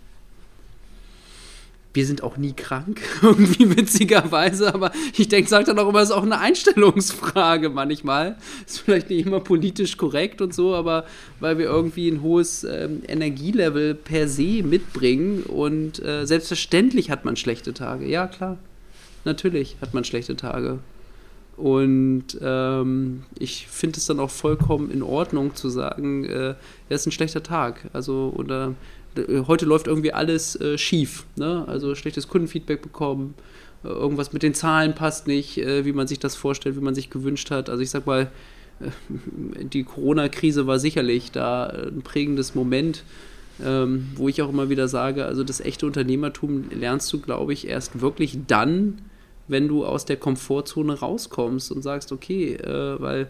wir 1.94 2.04
sind 2.04 2.24
auch 2.24 2.36
nie 2.36 2.52
krank, 2.52 3.00
irgendwie 3.22 3.76
witzigerweise, 3.76 4.74
aber 4.74 4.90
ich 5.16 5.28
denke, 5.28 5.48
sagt 5.48 5.68
dann 5.68 5.78
auch 5.78 5.88
immer, 5.88 6.00
es 6.00 6.10
ist 6.10 6.14
auch 6.14 6.24
eine 6.24 6.40
Einstellungsfrage 6.40 7.70
manchmal. 7.70 8.36
Ist 8.66 8.80
vielleicht 8.80 9.08
nicht 9.10 9.24
immer 9.24 9.40
politisch 9.40 9.96
korrekt 9.96 10.40
und 10.40 10.52
so, 10.52 10.74
aber 10.74 11.04
weil 11.38 11.56
wir 11.58 11.66
irgendwie 11.66 12.08
ein 12.08 12.20
hohes 12.20 12.64
ähm, 12.64 13.02
Energielevel 13.06 13.94
per 13.94 14.28
se 14.28 14.64
mitbringen 14.64 15.44
und 15.44 16.04
äh, 16.04 16.26
selbstverständlich 16.26 17.10
hat 17.10 17.24
man 17.24 17.36
schlechte 17.36 17.72
Tage. 17.72 18.06
Ja, 18.06 18.26
klar. 18.26 18.58
Natürlich 19.24 19.76
hat 19.80 19.94
man 19.94 20.04
schlechte 20.04 20.36
Tage. 20.36 20.80
Und 21.56 22.38
ähm, 22.40 23.22
ich 23.38 23.68
finde 23.68 23.98
es 23.98 24.06
dann 24.06 24.18
auch 24.18 24.30
vollkommen 24.30 24.90
in 24.90 25.02
Ordnung 25.02 25.54
zu 25.54 25.68
sagen, 25.68 26.24
äh, 26.24 26.54
es 26.88 27.02
ist 27.02 27.06
ein 27.06 27.12
schlechter 27.12 27.42
Tag. 27.42 27.88
Also, 27.92 28.32
oder 28.36 28.74
äh, 29.16 29.42
heute 29.46 29.64
läuft 29.64 29.86
irgendwie 29.86 30.12
alles 30.12 30.60
äh, 30.60 30.78
schief. 30.78 31.24
Ne? 31.36 31.64
Also 31.68 31.94
schlechtes 31.94 32.28
Kundenfeedback 32.28 32.82
bekommen, 32.82 33.34
äh, 33.84 33.88
irgendwas 33.88 34.32
mit 34.32 34.42
den 34.42 34.54
Zahlen 34.54 34.94
passt 34.94 35.26
nicht, 35.28 35.58
äh, 35.58 35.84
wie 35.84 35.92
man 35.92 36.08
sich 36.08 36.18
das 36.18 36.34
vorstellt, 36.34 36.76
wie 36.76 36.80
man 36.80 36.94
sich 36.94 37.10
gewünscht 37.10 37.50
hat. 37.50 37.70
Also 37.70 37.82
ich 37.82 37.90
sag 37.90 38.06
mal, 38.06 38.30
äh, 38.80 39.64
die 39.64 39.84
Corona-Krise 39.84 40.66
war 40.66 40.80
sicherlich 40.80 41.30
da 41.30 41.66
ein 41.66 42.02
prägendes 42.02 42.54
Moment. 42.54 43.04
Ähm, 43.64 44.08
wo 44.16 44.28
ich 44.28 44.42
auch 44.42 44.48
immer 44.48 44.68
wieder 44.68 44.88
sage, 44.88 45.26
also 45.26 45.44
das 45.44 45.60
echte 45.60 45.86
Unternehmertum 45.86 46.64
lernst 46.72 47.12
du, 47.12 47.20
glaube 47.20 47.52
ich, 47.52 47.68
erst 47.68 48.00
wirklich 48.00 48.36
dann, 48.48 48.98
wenn 49.48 49.68
du 49.68 49.84
aus 49.84 50.04
der 50.04 50.16
Komfortzone 50.16 50.98
rauskommst 51.00 51.70
und 51.72 51.82
sagst, 51.82 52.12
okay, 52.12 52.54
äh, 52.54 53.00
weil, 53.00 53.28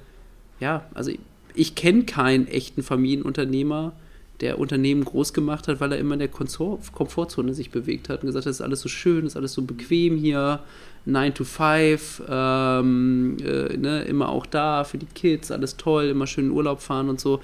ja, 0.60 0.86
also 0.94 1.10
ich, 1.10 1.20
ich 1.54 1.74
kenne 1.74 2.04
keinen 2.04 2.46
echten 2.46 2.82
Familienunternehmer, 2.82 3.92
der 4.40 4.58
Unternehmen 4.58 5.04
groß 5.04 5.32
gemacht 5.32 5.68
hat, 5.68 5.80
weil 5.80 5.92
er 5.92 5.98
immer 5.98 6.14
in 6.14 6.18
der 6.18 6.28
Komfortzone 6.28 7.54
sich 7.54 7.70
bewegt 7.70 8.08
hat 8.08 8.22
und 8.22 8.26
gesagt 8.26 8.46
hat, 8.46 8.50
das 8.50 8.56
ist 8.56 8.62
alles 8.62 8.80
so 8.80 8.88
schön, 8.88 9.22
das 9.22 9.32
ist 9.32 9.36
alles 9.36 9.52
so 9.52 9.62
bequem 9.62 10.16
hier, 10.16 10.60
9 11.06 11.34
to 11.34 11.44
5, 11.44 12.22
ähm, 12.28 13.36
äh, 13.40 13.76
ne, 13.76 14.02
immer 14.04 14.30
auch 14.30 14.46
da 14.46 14.84
für 14.84 14.98
die 14.98 15.06
Kids, 15.06 15.50
alles 15.50 15.76
toll, 15.76 16.06
immer 16.06 16.26
schön 16.26 16.46
in 16.46 16.50
Urlaub 16.50 16.80
fahren 16.80 17.08
und 17.08 17.20
so. 17.20 17.40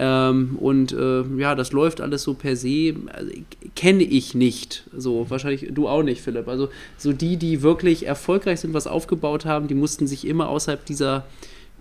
Ähm, 0.00 0.56
und 0.60 0.92
äh, 0.92 1.24
ja, 1.38 1.56
das 1.56 1.72
läuft 1.72 2.00
alles 2.00 2.22
so 2.22 2.34
per 2.34 2.54
se, 2.54 2.94
also, 3.12 3.32
kenne 3.74 4.04
ich 4.04 4.34
nicht. 4.34 4.84
So, 4.96 5.28
wahrscheinlich 5.28 5.66
du 5.72 5.88
auch 5.88 6.04
nicht, 6.04 6.22
Philipp. 6.22 6.46
Also 6.46 6.68
so 6.96 7.12
die, 7.12 7.36
die 7.36 7.62
wirklich 7.62 8.06
erfolgreich 8.06 8.60
sind, 8.60 8.74
was 8.74 8.86
aufgebaut 8.86 9.44
haben, 9.44 9.66
die 9.66 9.74
mussten 9.74 10.06
sich 10.06 10.24
immer 10.26 10.48
außerhalb 10.48 10.84
dieser 10.86 11.26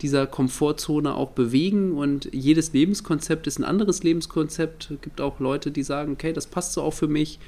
dieser 0.01 0.27
Komfortzone 0.27 1.15
auch 1.15 1.31
bewegen 1.31 1.93
und 1.93 2.29
jedes 2.31 2.71
Lebenskonzept 2.73 3.47
ist 3.47 3.57
ein 3.57 3.63
anderes 3.63 4.03
Lebenskonzept. 4.03 4.91
Es 4.91 5.01
gibt 5.01 5.21
auch 5.21 5.39
Leute, 5.39 5.71
die 5.71 5.81
sagen, 5.81 6.13
okay, 6.13 6.33
das 6.33 6.45
passt 6.45 6.73
so 6.73 6.83
auch 6.83 6.93
für 6.93 7.07
mich. 7.07 7.39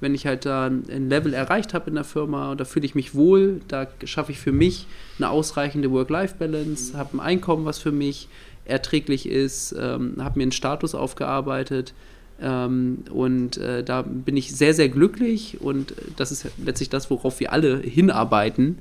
Wenn 0.00 0.14
ich 0.14 0.26
halt 0.26 0.46
da 0.46 0.66
ein 0.66 1.08
Level 1.10 1.34
erreicht 1.34 1.74
habe 1.74 1.90
in 1.90 1.96
der 1.96 2.04
Firma, 2.04 2.54
da 2.54 2.64
fühle 2.64 2.86
ich 2.86 2.94
mich 2.94 3.14
wohl, 3.14 3.60
da 3.68 3.88
schaffe 4.04 4.32
ich 4.32 4.38
für 4.38 4.52
mich 4.52 4.86
eine 5.18 5.28
ausreichende 5.28 5.90
Work-Life-Balance, 5.90 6.96
habe 6.96 7.18
ein 7.18 7.20
Einkommen, 7.20 7.64
was 7.64 7.78
für 7.78 7.92
mich 7.92 8.28
erträglich 8.68 9.28
ist, 9.28 9.74
ähm, 9.78 10.16
habe 10.18 10.38
mir 10.38 10.44
einen 10.44 10.52
Status 10.52 10.94
aufgearbeitet, 10.94 11.94
ähm, 12.40 13.04
und 13.10 13.56
äh, 13.56 13.82
da 13.82 14.02
bin 14.02 14.36
ich 14.36 14.54
sehr, 14.54 14.74
sehr 14.74 14.88
glücklich 14.88 15.60
und 15.60 15.94
das 16.16 16.30
ist 16.30 16.46
letztlich 16.64 16.88
das, 16.88 17.10
worauf 17.10 17.40
wir 17.40 17.52
alle 17.52 17.78
hinarbeiten. 17.78 18.78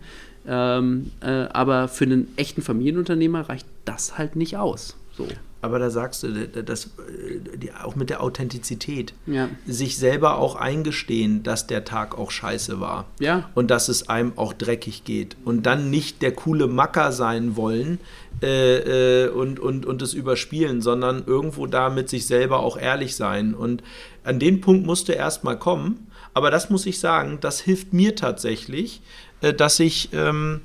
Ähm, 0.47 1.11
äh, 1.21 1.27
aber 1.27 1.87
für 1.87 2.05
einen 2.05 2.31
echten 2.37 2.61
Familienunternehmer 2.61 3.49
reicht 3.49 3.65
das 3.85 4.17
halt 4.17 4.35
nicht 4.35 4.57
aus. 4.57 4.95
So. 5.15 5.27
Aber 5.61 5.79
da 5.79 5.89
sagst 5.89 6.23
du, 6.23 6.47
dass, 6.47 6.85
äh, 6.85 7.57
die, 7.57 7.73
auch 7.73 7.95
mit 7.95 8.09
der 8.09 8.21
Authentizität, 8.21 9.13
ja. 9.25 9.49
sich 9.65 9.97
selber 9.97 10.37
auch 10.37 10.55
eingestehen, 10.55 11.43
dass 11.43 11.65
der 11.65 11.83
Tag 11.83 12.17
auch 12.17 12.29
scheiße 12.29 12.79
war. 12.79 13.05
Ja. 13.19 13.49
Und 13.55 13.71
dass 13.71 13.89
es 13.89 14.07
einem 14.07 14.33
auch 14.35 14.53
dreckig 14.53 15.03
geht. 15.03 15.35
Und 15.45 15.65
dann 15.65 15.89
nicht 15.89 16.21
der 16.21 16.33
coole 16.33 16.67
Macker 16.67 17.11
sein 17.11 17.55
wollen 17.55 17.99
äh, 18.43 19.25
äh, 19.25 19.29
und, 19.29 19.59
und, 19.59 19.85
und 19.85 20.01
es 20.01 20.13
überspielen, 20.13 20.81
sondern 20.81 21.23
irgendwo 21.25 21.65
da 21.65 21.89
mit 21.89 22.07
sich 22.07 22.27
selber 22.27 22.59
auch 22.59 22.77
ehrlich 22.77 23.15
sein. 23.15 23.55
Und 23.55 23.81
an 24.23 24.39
den 24.39 24.61
Punkt 24.61 24.85
musste 24.85 25.13
erstmal 25.13 25.57
kommen. 25.57 26.07
Aber 26.35 26.51
das 26.51 26.69
muss 26.69 26.85
ich 26.85 26.99
sagen, 26.99 27.39
das 27.41 27.61
hilft 27.61 27.93
mir 27.93 28.15
tatsächlich, 28.15 29.01
äh, 29.41 29.53
dass 29.53 29.79
ich. 29.79 30.09
Ähm, 30.13 30.61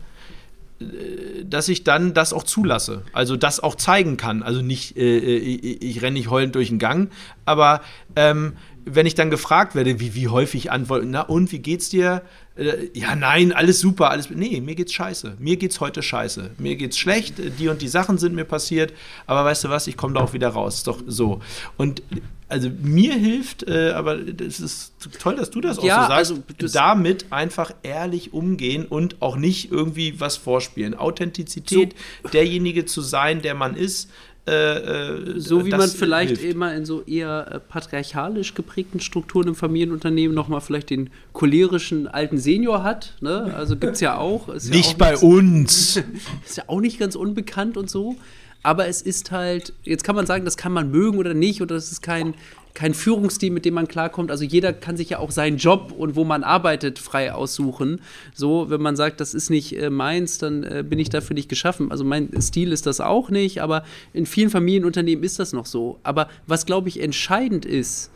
dass 1.44 1.68
ich 1.68 1.84
dann 1.84 2.14
das 2.14 2.32
auch 2.32 2.42
zulasse, 2.42 3.02
also 3.12 3.36
das 3.36 3.60
auch 3.60 3.74
zeigen 3.74 4.16
kann. 4.16 4.42
Also 4.42 4.62
nicht, 4.62 4.96
äh, 4.96 5.18
äh 5.18 5.36
ich, 5.36 5.82
ich 5.82 6.02
renne 6.02 6.14
nicht 6.14 6.30
heulend 6.30 6.54
durch 6.54 6.68
den 6.68 6.78
Gang, 6.78 7.10
aber 7.44 7.80
ähm, 8.16 8.54
wenn 8.84 9.06
ich 9.06 9.14
dann 9.14 9.30
gefragt 9.30 9.74
werde, 9.74 10.00
wie, 10.00 10.14
wie 10.14 10.28
häufig 10.28 10.70
antworten, 10.72 11.10
na 11.10 11.22
und, 11.22 11.52
wie 11.52 11.60
geht's 11.60 11.88
dir? 11.88 12.22
Äh, 12.56 12.88
ja, 12.94 13.14
nein, 13.14 13.52
alles 13.52 13.80
super, 13.80 14.10
alles. 14.10 14.30
Nee, 14.30 14.60
mir 14.60 14.74
geht's 14.74 14.92
scheiße. 14.92 15.36
Mir 15.38 15.56
geht's 15.56 15.80
heute 15.80 16.02
scheiße. 16.02 16.50
Mir 16.58 16.76
geht's 16.76 16.98
schlecht, 16.98 17.34
die 17.58 17.68
und 17.68 17.80
die 17.80 17.88
Sachen 17.88 18.18
sind 18.18 18.34
mir 18.34 18.44
passiert, 18.44 18.92
aber 19.26 19.44
weißt 19.44 19.64
du 19.64 19.68
was, 19.68 19.86
ich 19.86 19.96
komme 19.96 20.14
da 20.14 20.20
auch 20.20 20.32
wieder 20.32 20.48
raus. 20.48 20.76
Ist 20.76 20.86
doch 20.86 21.00
so. 21.06 21.40
Und 21.76 22.02
also 22.52 22.68
mir 22.82 23.14
hilft, 23.14 23.66
äh, 23.66 23.92
aber 23.92 24.18
es 24.18 24.60
ist 24.60 24.92
toll, 25.18 25.36
dass 25.36 25.50
du 25.50 25.62
das 25.62 25.78
auch 25.78 25.84
ja, 25.84 26.02
so 26.02 26.08
sagst, 26.08 26.32
also, 26.60 26.72
damit 26.74 27.26
einfach 27.30 27.72
ehrlich 27.82 28.34
umgehen 28.34 28.84
und 28.84 29.22
auch 29.22 29.36
nicht 29.36 29.72
irgendwie 29.72 30.20
was 30.20 30.36
vorspielen. 30.36 30.94
Authentizität, 30.94 31.94
so. 32.22 32.28
derjenige 32.28 32.84
zu 32.84 33.00
sein, 33.00 33.40
der 33.40 33.54
man 33.54 33.74
ist, 33.74 34.10
äh, 34.46 34.52
äh, 34.52 35.40
so 35.40 35.64
wie 35.64 35.70
man 35.70 35.88
vielleicht 35.88 36.36
hilft. 36.36 36.54
immer 36.54 36.74
in 36.74 36.84
so 36.84 37.02
eher 37.04 37.46
äh, 37.50 37.58
patriarchalisch 37.58 38.52
geprägten 38.52 39.00
Strukturen 39.00 39.48
im 39.48 39.54
Familienunternehmen 39.54 40.34
nochmal 40.34 40.60
vielleicht 40.60 40.90
den 40.90 41.08
cholerischen 41.32 42.06
alten 42.06 42.36
Senior 42.36 42.82
hat. 42.82 43.14
Ne? 43.22 43.54
Also 43.56 43.76
gibt 43.76 43.94
es 43.94 44.00
ja 44.00 44.18
auch. 44.18 44.52
Nicht 44.52 44.72
ja 44.72 44.80
auch 44.80 44.94
bei 44.94 45.10
nichts, 45.12 45.22
uns. 45.22 45.96
ist 46.44 46.56
ja 46.58 46.64
auch 46.66 46.80
nicht 46.80 46.98
ganz 46.98 47.14
unbekannt 47.14 47.78
und 47.78 47.88
so. 47.88 48.16
Aber 48.62 48.86
es 48.86 49.02
ist 49.02 49.30
halt, 49.30 49.72
jetzt 49.82 50.04
kann 50.04 50.14
man 50.14 50.26
sagen, 50.26 50.44
das 50.44 50.56
kann 50.56 50.72
man 50.72 50.90
mögen 50.90 51.18
oder 51.18 51.34
nicht, 51.34 51.62
oder 51.62 51.74
das 51.74 51.90
ist 51.90 52.02
kein, 52.02 52.34
kein 52.74 52.94
Führungsstil, 52.94 53.50
mit 53.50 53.64
dem 53.64 53.74
man 53.74 53.88
klarkommt. 53.88 54.30
Also 54.30 54.44
jeder 54.44 54.72
kann 54.72 54.96
sich 54.96 55.10
ja 55.10 55.18
auch 55.18 55.30
seinen 55.30 55.56
Job 55.56 55.92
und 55.96 56.16
wo 56.16 56.24
man 56.24 56.44
arbeitet 56.44 56.98
frei 56.98 57.32
aussuchen. 57.32 58.00
So, 58.34 58.70
wenn 58.70 58.80
man 58.80 58.96
sagt, 58.96 59.20
das 59.20 59.34
ist 59.34 59.50
nicht 59.50 59.76
äh, 59.76 59.90
meins, 59.90 60.38
dann 60.38 60.62
äh, 60.62 60.84
bin 60.88 60.98
ich 60.98 61.10
dafür 61.10 61.34
nicht 61.34 61.48
geschaffen. 61.48 61.90
Also 61.90 62.04
mein 62.04 62.30
Stil 62.40 62.72
ist 62.72 62.86
das 62.86 63.00
auch 63.00 63.30
nicht, 63.30 63.60
aber 63.60 63.84
in 64.12 64.26
vielen 64.26 64.50
Familienunternehmen 64.50 65.24
ist 65.24 65.38
das 65.38 65.52
noch 65.52 65.66
so. 65.66 65.98
Aber 66.02 66.28
was, 66.46 66.64
glaube 66.64 66.88
ich, 66.88 67.00
entscheidend 67.00 67.64
ist, 67.64 68.10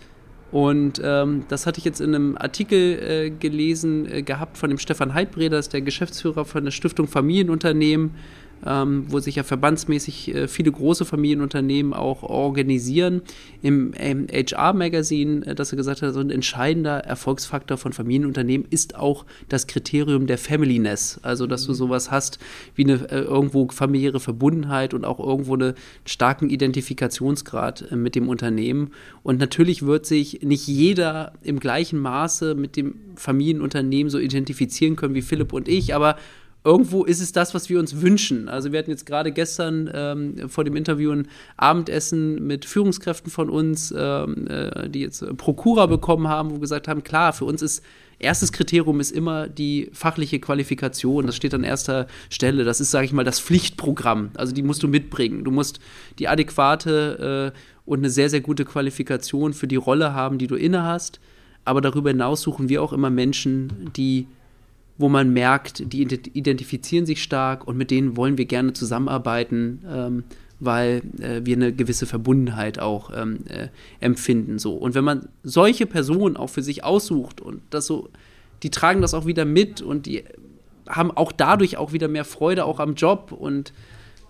und 0.53 1.01
ähm, 1.03 1.45
das 1.49 1.67
hatte 1.67 1.79
ich 1.79 1.85
jetzt 1.85 2.01
in 2.01 2.15
einem 2.15 2.37
Artikel 2.39 2.79
äh, 2.79 3.31
gelesen 3.31 4.11
äh, 4.11 4.23
gehabt 4.23 4.57
von 4.57 4.71
dem 4.71 4.79
Stefan 4.79 5.13
Heidbreder, 5.13 5.61
der 5.61 5.83
Geschäftsführer 5.83 6.45
von 6.45 6.65
der 6.65 6.71
Stiftung 6.71 7.09
Familienunternehmen 7.09 8.13
ähm, 8.65 9.05
wo 9.09 9.21
sich 9.21 9.37
ja 9.37 9.43
verbandsmäßig 9.43 10.35
äh, 10.35 10.49
viele 10.49 10.73
große 10.73 11.05
Familienunternehmen 11.05 11.93
auch 11.93 12.23
organisieren. 12.23 13.23
Im, 13.63 13.93
im 13.95 14.27
HR-Magazin, 14.29 15.43
äh, 15.43 15.55
dass 15.55 15.73
er 15.73 15.77
gesagt 15.77 16.03
hat, 16.03 16.15
so 16.15 16.21
ein 16.21 16.31
entscheidender 16.31 16.99
Erfolgsfaktor 16.99 17.77
von 17.77 17.93
Familienunternehmen 17.93 18.67
ist 18.71 18.97
auch 18.97 19.27
das 19.49 19.67
Kriterium 19.67 20.27
der 20.27 20.39
Familyness. 20.39 21.21
Also, 21.23 21.47
dass 21.47 21.65
du 21.67 21.73
mhm. 21.73 21.77
sowas 21.77 22.11
hast 22.11 22.39
wie 22.75 22.85
eine 22.85 23.11
äh, 23.11 23.21
irgendwo 23.21 23.69
familiäre 23.69 24.21
Verbundenheit 24.21 24.95
und 24.95 25.05
auch 25.05 25.21
irgendwo 25.21 25.55
einen 25.55 25.75
starken 26.05 26.49
Identifikationsgrad 26.51 27.93
äh, 27.93 27.97
mit 27.97 28.15
dem 28.15 28.29
Unternehmen. 28.29 28.93
Und 29.23 29.39
natürlich 29.39 29.85
wird 29.85 30.07
sich 30.07 30.41
nicht 30.43 30.67
jeder 30.67 31.33
im 31.43 31.61
gleichen 31.61 31.99
Maße 31.99 32.55
mit 32.55 32.77
dem 32.77 32.95
Familienunternehmen 33.17 34.11
so 34.11 34.19
identifizieren 34.19 34.97
können 34.97 35.15
wie 35.15 35.23
Philipp 35.23 35.53
und 35.53 35.69
ich, 35.69 35.95
aber 35.95 36.17
irgendwo 36.67 37.05
ist 37.05 37.21
es 37.21 37.31
das, 37.31 37.55
was 37.55 37.71
wir 37.71 37.79
uns 37.79 38.03
wünschen. 38.03 38.49
Also 38.49 38.73
wir 38.73 38.81
hatten 38.81 38.91
jetzt 38.91 39.07
gerade 39.07 39.31
gestern 39.31 39.89
ähm, 39.95 40.49
vor 40.49 40.65
dem 40.65 40.75
Interview 40.75 41.13
ein 41.13 41.29
Abendessen 41.57 42.45
mit 42.45 42.65
Führungskräften 42.65 43.31
von 43.31 43.49
uns, 43.49 43.95
ähm, 43.97 44.49
äh, 44.49 44.91
die 44.91 45.01
jetzt 45.01 45.25
Prokura 45.37 45.87
bekommen 45.87 46.27
haben, 46.27 46.51
wo 46.51 46.55
wir 46.55 46.61
gesagt 46.61 46.89
haben, 46.89 47.05
klar, 47.05 47.33
für 47.33 47.45
uns 47.45 47.63
ist 47.63 47.85
erstes 48.19 48.51
Kriterium 48.51 48.99
ist 48.99 49.13
immer 49.13 49.47
die 49.47 49.91
fachliche 49.93 50.41
Qualifikation. 50.41 51.27
Das 51.27 51.37
steht 51.37 51.55
an 51.55 51.63
erster 51.63 52.09
Stelle. 52.31 52.65
Das 52.65 52.81
ist, 52.81 52.91
sage 52.91 53.07
ich 53.07 53.13
mal, 53.13 53.25
das 53.25 53.39
Pflichtprogramm. 53.39 54.31
Also 54.35 54.53
die 54.53 54.63
musst 54.63 54.83
du 54.83 54.89
mitbringen. 54.89 55.45
Du 55.45 55.53
musst 55.53 55.79
die 56.19 56.27
adäquate 56.27 57.53
äh, 57.55 57.59
und 57.85 57.99
eine 57.99 58.11
sehr, 58.11 58.29
sehr 58.29 58.41
gute 58.41 58.65
Qualifikation 58.65 59.53
für 59.53 59.69
die 59.69 59.77
Rolle 59.77 60.15
haben, 60.15 60.39
die 60.39 60.49
du 60.49 60.57
inne 60.57 60.83
hast. 60.83 61.21
Aber 61.65 61.81
darüber 61.81 62.11
hinaus 62.11 62.43
suchen 62.43 62.69
wir 62.69 62.83
auch 62.83 62.93
immer 62.93 63.11
Menschen, 63.11 63.93
die 63.97 64.27
wo 64.99 65.09
man 65.09 65.33
merkt, 65.33 65.93
die 65.93 66.03
identifizieren 66.03 67.07
sich 67.07 67.23
stark 67.23 67.67
und 67.67 67.77
mit 67.77 67.91
denen 67.91 68.17
wollen 68.17 68.39
wir 68.39 68.47
gerne 68.47 68.73
zusammenarbeiten, 68.73 69.83
ähm, 69.89 70.25
weil 70.59 71.03
äh, 71.21 71.41
wir 71.45 71.57
eine 71.57 71.73
gewisse 71.73 72.07
Verbundenheit 72.07 72.79
auch 72.79 73.11
ähm, 73.15 73.41
äh, 73.49 73.69
empfinden. 74.01 74.59
So. 74.59 74.75
Und 74.75 74.95
wenn 74.95 75.05
man 75.05 75.29
solche 75.43 75.87
Personen 75.87 76.37
auch 76.37 76.49
für 76.49 76.63
sich 76.63 76.83
aussucht 76.83 77.41
und 77.41 77.61
das 77.71 77.87
so, 77.87 78.09
die 78.63 78.71
tragen 78.71 79.03
das 79.03 79.13
auch 79.13 79.27
wieder 79.27 79.45
mit 79.45 79.83
und 79.83 80.07
die 80.07 80.25
haben 80.89 81.11
auch 81.11 81.33
dadurch 81.33 81.77
auch 81.77 81.93
wieder 81.93 82.09
mehr 82.09 82.25
Freude 82.25 82.65
auch 82.65 82.81
am 82.81 82.95
Job 82.95 83.33
und 83.33 83.75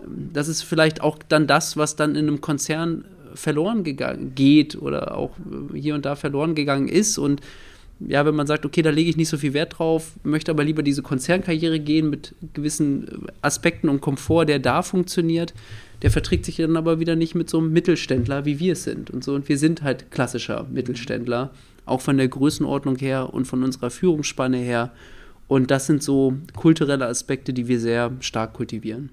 ähm, 0.03 0.31
das 0.33 0.49
ist 0.49 0.63
vielleicht 0.63 1.01
auch 1.01 1.19
dann 1.29 1.47
das, 1.47 1.77
was 1.77 1.95
dann 1.95 2.17
in 2.17 2.27
einem 2.27 2.41
Konzern 2.41 3.05
verloren 3.35 3.85
gegangen 3.85 4.33
geht 4.35 4.75
oder 4.77 5.17
auch 5.17 5.31
äh, 5.73 5.79
hier 5.79 5.95
und 5.95 6.05
da 6.05 6.17
verloren 6.17 6.57
gegangen 6.57 6.89
ist 6.89 7.19
und 7.19 7.41
ja, 8.01 8.27
wenn 8.27 8.35
man 8.35 8.47
sagt, 8.47 8.67
okay, 8.67 8.83
da 8.83 8.91
lege 8.91 9.09
ich 9.09 9.17
nicht 9.17 9.29
so 9.29 9.39
viel 9.39 9.55
Wert 9.55 9.79
drauf, 9.79 10.13
möchte 10.23 10.51
aber 10.51 10.65
lieber 10.65 10.83
diese 10.83 11.03
Konzernkarriere 11.03 11.81
gehen 11.81 12.11
mit 12.11 12.35
gewissen 12.53 13.27
Aspekten 13.41 13.89
und 13.89 14.01
Komfort, 14.01 14.47
der 14.47 14.59
da 14.59 14.83
funktioniert, 14.83 15.55
der 16.03 16.11
verträgt 16.11 16.45
sich 16.45 16.57
dann 16.57 16.77
aber 16.77 17.01
wieder 17.01 17.17
nicht 17.17 17.35
mit 17.35 17.49
so 17.49 17.59
einem 17.59 17.73
Mittelständler, 17.73 18.45
wie 18.45 18.59
wir 18.59 18.75
es 18.75 18.85
sind 18.85 19.11
und 19.11 19.25
so. 19.25 19.35
Und 19.35 19.49
wir 19.49 19.57
sind 19.57 19.83
halt 19.83 20.11
klassischer 20.11 20.67
Mittelständler, 20.71 21.53
auch 21.87 22.03
von 22.03 22.19
der 22.19 22.29
Größenordnung 22.29 22.97
her 22.97 23.33
und 23.33 23.47
von 23.47 23.63
unserer 23.65 23.91
Führungsspanne 23.91 24.59
her. 24.59 24.93
Und 25.49 25.71
das 25.71 25.87
sind 25.87 26.03
so 26.03 26.35
kulturelle 26.57 27.07
Aspekte, 27.07 27.53
die 27.53 27.69
wir 27.69 27.79
sehr 27.79 28.11
stark 28.21 28.55
kultivieren. 28.55 29.11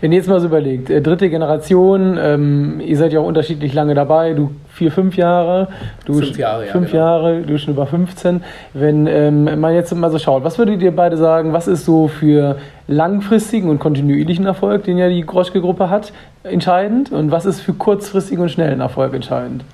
Wenn 0.00 0.12
ihr 0.12 0.18
jetzt 0.18 0.28
mal 0.28 0.40
so 0.40 0.46
überlegt, 0.46 0.90
äh, 0.90 1.00
dritte 1.00 1.28
Generation, 1.30 2.18
ähm, 2.18 2.80
ihr 2.80 2.96
seid 2.96 3.12
ja 3.12 3.20
auch 3.20 3.26
unterschiedlich 3.26 3.72
lange 3.72 3.94
dabei, 3.94 4.34
du 4.34 4.50
vier, 4.68 4.92
fünf 4.92 5.16
Jahre, 5.16 5.68
du 6.04 6.14
fünf 6.14 6.38
Jahre, 6.38 6.66
ja, 6.66 6.72
fünf 6.72 6.90
genau. 6.90 7.02
Jahre 7.02 7.42
du 7.42 7.58
schon 7.58 7.74
über 7.74 7.86
15. 7.86 8.42
Wenn 8.72 9.06
ähm, 9.06 9.60
man 9.60 9.74
jetzt 9.74 9.94
mal 9.94 10.10
so 10.10 10.18
schaut, 10.18 10.44
was 10.44 10.58
würdet 10.58 10.82
ihr 10.82 10.94
beide 10.94 11.16
sagen, 11.16 11.52
was 11.52 11.66
ist 11.66 11.84
so 11.84 12.08
für 12.08 12.58
langfristigen 12.86 13.68
und 13.68 13.78
kontinuierlichen 13.78 14.44
Erfolg, 14.44 14.84
den 14.84 14.98
ja 14.98 15.08
die 15.08 15.22
Groschke-Gruppe 15.22 15.88
hat, 15.90 16.12
entscheidend 16.42 17.10
und 17.10 17.30
was 17.30 17.46
ist 17.46 17.60
für 17.60 17.72
kurzfristigen 17.72 18.42
und 18.42 18.50
schnellen 18.50 18.80
Erfolg 18.80 19.14
entscheidend? 19.14 19.64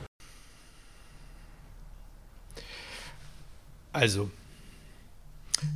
Also, 3.92 4.30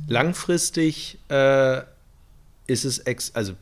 Langfristig 0.07 1.17
äh, 1.29 1.81
ist 2.67 2.85
es, 2.85 2.99
ex 2.99 3.33
also 3.35 3.53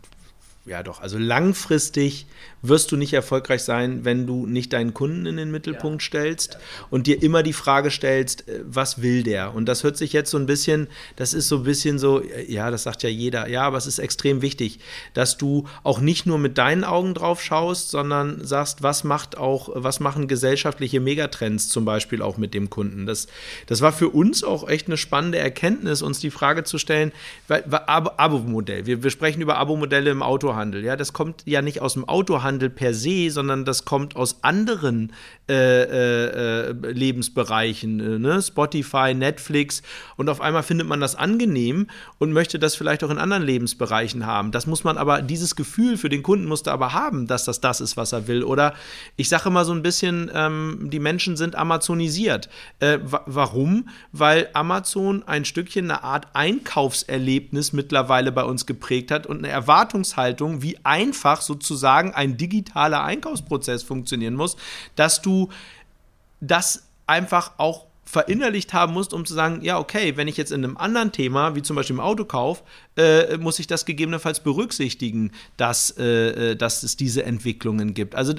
ja 0.65 0.83
doch, 0.83 1.01
also 1.01 1.17
langfristig 1.17 2.25
wirst 2.63 2.91
du 2.91 2.97
nicht 2.97 3.13
erfolgreich 3.13 3.61
sein, 3.61 4.05
wenn 4.05 4.25
du 4.25 4.47
nicht 4.47 4.71
deinen 4.71 4.93
Kunden 4.93 5.25
in 5.25 5.35
den 5.35 5.51
Mittelpunkt 5.51 6.01
ja. 6.01 6.07
stellst 6.07 6.57
und 6.89 7.07
dir 7.07 7.21
immer 7.21 7.43
die 7.43 7.53
Frage 7.53 7.91
stellst, 7.91 8.47
äh, 8.47 8.61
was 8.65 9.01
will 9.01 9.21
der? 9.21 9.53
Und 9.53 9.67
das 9.67 9.83
hört 9.83 9.97
sich 9.97 10.13
jetzt 10.13 10.31
so 10.31 10.37
ein 10.37 10.45
bisschen, 10.45 10.87
das 11.17 11.33
ist 11.33 11.49
so 11.49 11.57
ein 11.57 11.63
bisschen 11.63 11.99
so, 11.99 12.23
äh, 12.23 12.49
ja, 12.49 12.71
das 12.71 12.83
sagt 12.83 13.03
ja 13.03 13.09
jeder, 13.09 13.49
ja, 13.49 13.63
aber 13.63 13.77
es 13.77 13.85
ist 13.85 13.99
extrem 13.99 14.41
wichtig, 14.41 14.79
dass 15.13 15.37
du 15.37 15.67
auch 15.83 15.99
nicht 15.99 16.25
nur 16.25 16.39
mit 16.39 16.57
deinen 16.57 16.85
Augen 16.85 17.13
drauf 17.13 17.43
schaust, 17.43 17.89
sondern 17.89 18.45
sagst, 18.45 18.81
was 18.81 19.03
macht 19.03 19.37
auch, 19.37 19.69
was 19.73 19.99
machen 19.99 20.29
gesellschaftliche 20.29 21.01
Megatrends 21.01 21.67
zum 21.67 21.83
Beispiel 21.83 22.21
auch 22.21 22.37
mit 22.37 22.53
dem 22.53 22.69
Kunden. 22.69 23.05
Das, 23.05 23.27
das 23.67 23.81
war 23.81 23.91
für 23.91 24.07
uns 24.07 24.41
auch 24.41 24.69
echt 24.69 24.87
eine 24.87 24.97
spannende 24.97 25.37
Erkenntnis, 25.37 26.01
uns 26.01 26.19
die 26.19 26.31
Frage 26.31 26.63
zu 26.63 26.77
stellen, 26.77 27.11
weil, 27.49 27.65
Abo-Modell, 27.67 28.85
wir, 28.85 29.03
wir 29.03 29.09
sprechen 29.09 29.41
über 29.41 29.57
Abo-Modelle 29.57 30.11
im 30.11 30.23
Autohandel, 30.23 30.85
ja, 30.85 30.95
das 30.95 31.11
kommt 31.11 31.43
ja 31.45 31.61
nicht 31.61 31.81
aus 31.81 31.95
dem 31.95 32.07
Autohandel 32.07 32.52
per 32.59 32.93
se, 32.93 33.29
sondern 33.29 33.65
das 33.65 33.85
kommt 33.85 34.15
aus 34.15 34.43
anderen 34.43 35.13
äh, 35.49 35.83
äh, 35.83 36.69
äh 36.69 36.91
Lebensbereichen, 36.91 37.99
äh, 37.99 38.19
ne? 38.19 38.41
Spotify, 38.41 39.13
Netflix 39.13 39.81
und 40.15 40.29
auf 40.29 40.41
einmal 40.41 40.63
findet 40.63 40.87
man 40.87 40.99
das 40.99 41.15
angenehm 41.15 41.87
und 42.17 42.31
möchte 42.31 42.59
das 42.59 42.75
vielleicht 42.75 43.03
auch 43.03 43.09
in 43.09 43.17
anderen 43.17 43.43
Lebensbereichen 43.43 44.25
haben. 44.25 44.51
Das 44.51 44.67
muss 44.67 44.83
man 44.83 44.97
aber, 44.97 45.21
dieses 45.21 45.55
Gefühl 45.55 45.97
für 45.97 46.09
den 46.09 46.23
Kunden 46.23 46.45
musste 46.45 46.71
aber 46.71 46.93
haben, 46.93 47.27
dass 47.27 47.45
das 47.45 47.61
das 47.61 47.81
ist, 47.81 47.97
was 47.97 48.11
er 48.13 48.27
will. 48.27 48.43
Oder 48.43 48.73
ich 49.15 49.29
sage 49.29 49.49
immer 49.49 49.65
so 49.65 49.73
ein 49.73 49.83
bisschen, 49.83 50.31
ähm, 50.33 50.89
die 50.91 50.99
Menschen 50.99 51.37
sind 51.37 51.55
amazonisiert. 51.55 52.49
Äh, 52.79 52.99
warum? 53.03 53.89
Weil 54.11 54.49
Amazon 54.53 55.23
ein 55.27 55.45
Stückchen 55.45 55.89
eine 55.89 56.03
Art 56.03 56.27
Einkaufserlebnis 56.33 57.73
mittlerweile 57.73 58.31
bei 58.31 58.43
uns 58.43 58.65
geprägt 58.65 59.11
hat 59.11 59.27
und 59.27 59.39
eine 59.39 59.49
Erwartungshaltung, 59.49 60.61
wie 60.61 60.77
einfach 60.83 61.41
sozusagen 61.41 62.13
ein 62.13 62.37
digitaler 62.43 63.03
Einkaufsprozess 63.03 63.83
funktionieren 63.83 64.35
muss, 64.35 64.57
dass 64.95 65.21
du 65.21 65.49
das 66.41 66.83
einfach 67.07 67.53
auch 67.57 67.85
verinnerlicht 68.13 68.73
haben 68.73 68.93
musst, 68.93 69.11
um 69.11 69.25
zu 69.25 69.33
sagen, 69.33 69.61
ja, 69.63 69.79
okay, 69.79 70.15
wenn 70.15 70.27
ich 70.27 70.37
jetzt 70.37 70.51
in 70.51 70.63
einem 70.63 70.77
anderen 70.77 71.11
Thema, 71.11 71.55
wie 71.55 71.63
zum 71.63 71.75
Beispiel 71.75 71.95
im 71.95 71.99
Autokauf, 71.99 72.63
äh, 72.95 73.37
muss 73.37 73.57
ich 73.57 73.65
das 73.65 73.85
gegebenenfalls 73.85 74.41
berücksichtigen, 74.41 75.31
dass, 75.57 75.89
äh, 75.97 76.51
äh, 76.51 76.55
dass 76.55 76.83
es 76.83 76.95
diese 76.95 77.23
Entwicklungen 77.23 77.95
gibt. 77.95 78.13
Also 78.13 78.35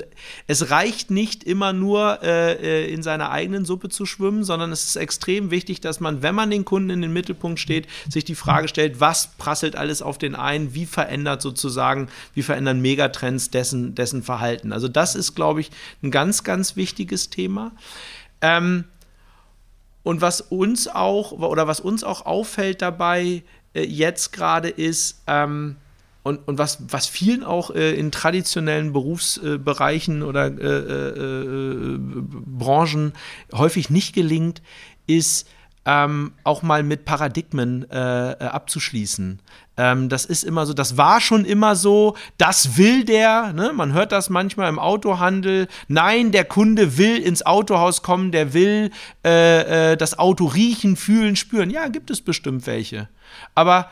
es 0.46 0.70
reicht 0.70 1.10
nicht 1.10 1.42
immer 1.42 1.72
nur 1.72 2.20
äh, 2.22 2.84
äh, 2.84 2.92
in 2.92 3.02
seiner 3.02 3.32
eigenen 3.32 3.64
Suppe 3.64 3.88
zu 3.88 4.06
schwimmen, 4.06 4.44
sondern 4.44 4.70
es 4.70 4.84
ist 4.84 4.96
extrem 4.96 5.50
wichtig, 5.50 5.80
dass 5.80 5.98
man, 5.98 6.22
wenn 6.22 6.36
man 6.36 6.50
den 6.50 6.64
Kunden 6.64 6.90
in 6.90 7.02
den 7.02 7.12
Mittelpunkt 7.12 7.58
steht, 7.58 7.88
sich 8.08 8.24
die 8.24 8.36
Frage 8.36 8.68
stellt, 8.68 9.00
was 9.00 9.36
prasselt 9.38 9.74
alles 9.74 10.02
auf 10.02 10.18
den 10.18 10.36
ein, 10.36 10.72
wie 10.74 10.86
verändert 10.86 11.42
sozusagen, 11.42 12.08
wie 12.34 12.42
verändern 12.42 12.80
Megatrends 12.80 13.50
dessen, 13.50 13.96
dessen 13.96 14.22
Verhalten. 14.22 14.72
Also 14.72 14.86
das 14.86 15.16
ist, 15.16 15.34
glaube 15.34 15.62
ich, 15.62 15.70
ein 16.04 16.12
ganz, 16.12 16.44
ganz 16.44 16.76
wichtiges 16.76 17.28
Thema. 17.28 17.72
Ähm, 18.40 18.84
und 20.04 20.20
was 20.20 20.40
uns 20.40 20.86
auch, 20.86 21.32
oder 21.32 21.66
was 21.66 21.80
uns 21.80 22.04
auch 22.04 22.24
auffällt 22.26 22.80
dabei 22.82 23.42
äh, 23.74 23.82
jetzt 23.82 24.32
gerade 24.32 24.68
ist, 24.68 25.22
ähm, 25.26 25.76
und, 26.22 26.48
und 26.48 26.56
was, 26.56 26.78
was 26.88 27.06
vielen 27.06 27.44
auch 27.44 27.70
äh, 27.70 27.94
in 27.94 28.10
traditionellen 28.10 28.94
Berufsbereichen 28.94 30.22
äh, 30.22 30.24
oder 30.24 30.46
äh, 30.46 31.08
äh, 31.08 31.98
Branchen 31.98 33.12
häufig 33.52 33.90
nicht 33.90 34.14
gelingt, 34.14 34.62
ist 35.06 35.46
ähm, 35.86 36.32
auch 36.44 36.62
mal 36.62 36.82
mit 36.82 37.04
Paradigmen 37.04 37.88
äh, 37.90 37.94
abzuschließen. 37.94 39.40
Ähm, 39.76 40.08
das 40.08 40.24
ist 40.24 40.44
immer 40.44 40.66
so, 40.66 40.72
das 40.72 40.96
war 40.96 41.20
schon 41.20 41.44
immer 41.44 41.76
so, 41.76 42.16
das 42.38 42.76
will 42.76 43.04
der, 43.04 43.52
ne? 43.52 43.72
man 43.74 43.92
hört 43.92 44.12
das 44.12 44.30
manchmal 44.30 44.68
im 44.68 44.78
Autohandel. 44.78 45.68
Nein, 45.88 46.32
der 46.32 46.44
Kunde 46.44 46.96
will 46.96 47.18
ins 47.18 47.44
Autohaus 47.44 48.02
kommen, 48.02 48.32
der 48.32 48.54
will 48.54 48.90
äh, 49.24 49.92
äh, 49.92 49.96
das 49.96 50.18
Auto 50.18 50.46
riechen, 50.46 50.96
fühlen, 50.96 51.36
spüren. 51.36 51.70
Ja, 51.70 51.88
gibt 51.88 52.10
es 52.10 52.20
bestimmt 52.20 52.66
welche. 52.66 53.08
Aber 53.54 53.90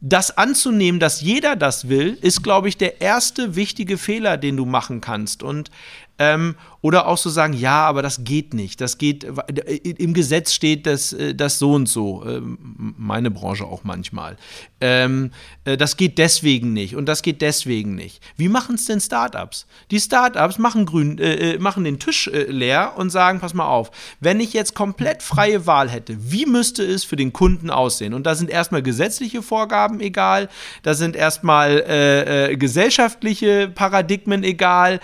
das 0.00 0.36
anzunehmen, 0.36 0.98
dass 0.98 1.20
jeder 1.20 1.56
das 1.56 1.88
will, 1.88 2.18
ist, 2.22 2.42
glaube 2.42 2.68
ich, 2.68 2.78
der 2.78 3.00
erste 3.00 3.54
wichtige 3.54 3.98
Fehler, 3.98 4.36
den 4.36 4.56
du 4.56 4.64
machen 4.64 5.00
kannst. 5.00 5.42
Und 5.42 5.70
ähm, 6.18 6.56
oder 6.82 7.06
auch 7.06 7.18
so 7.18 7.28
sagen, 7.28 7.52
ja, 7.52 7.84
aber 7.86 8.02
das 8.02 8.24
geht 8.24 8.54
nicht. 8.54 8.80
Das 8.80 8.96
geht, 8.96 9.24
äh, 9.24 9.76
im 9.76 10.14
Gesetz 10.14 10.52
steht 10.52 10.86
das, 10.86 11.12
äh, 11.12 11.34
das 11.34 11.58
so 11.58 11.72
und 11.72 11.86
so. 11.86 12.24
Ähm, 12.26 12.94
meine 12.96 13.30
Branche 13.30 13.64
auch 13.64 13.84
manchmal. 13.84 14.36
Ähm, 14.80 15.30
äh, 15.64 15.76
das 15.76 15.96
geht 15.96 16.16
deswegen 16.16 16.72
nicht 16.72 16.96
und 16.96 17.06
das 17.06 17.22
geht 17.22 17.42
deswegen 17.42 17.94
nicht. 17.94 18.22
Wie 18.36 18.48
machen 18.48 18.76
es 18.76 18.86
denn 18.86 19.00
Startups? 19.00 19.66
Die 19.90 20.00
Startups 20.00 20.58
machen, 20.58 20.86
grün, 20.86 21.18
äh, 21.18 21.58
machen 21.58 21.84
den 21.84 21.98
Tisch 21.98 22.28
äh, 22.28 22.44
leer 22.44 22.94
und 22.96 23.10
sagen, 23.10 23.40
pass 23.40 23.52
mal 23.52 23.66
auf, 23.66 23.90
wenn 24.20 24.40
ich 24.40 24.54
jetzt 24.54 24.74
komplett 24.74 25.22
freie 25.22 25.66
Wahl 25.66 25.90
hätte, 25.90 26.16
wie 26.18 26.46
müsste 26.46 26.82
es 26.82 27.04
für 27.04 27.16
den 27.16 27.32
Kunden 27.32 27.68
aussehen? 27.68 28.14
Und 28.14 28.24
da 28.24 28.34
sind 28.34 28.48
erstmal 28.48 28.82
gesetzliche 28.82 29.42
Vorgaben 29.42 30.00
egal, 30.00 30.48
da 30.82 30.94
sind 30.94 31.14
erstmal 31.14 31.80
äh, 31.80 32.56
gesellschaftliche 32.56 33.68
Paradigmen 33.68 34.44
egal, 34.44 35.00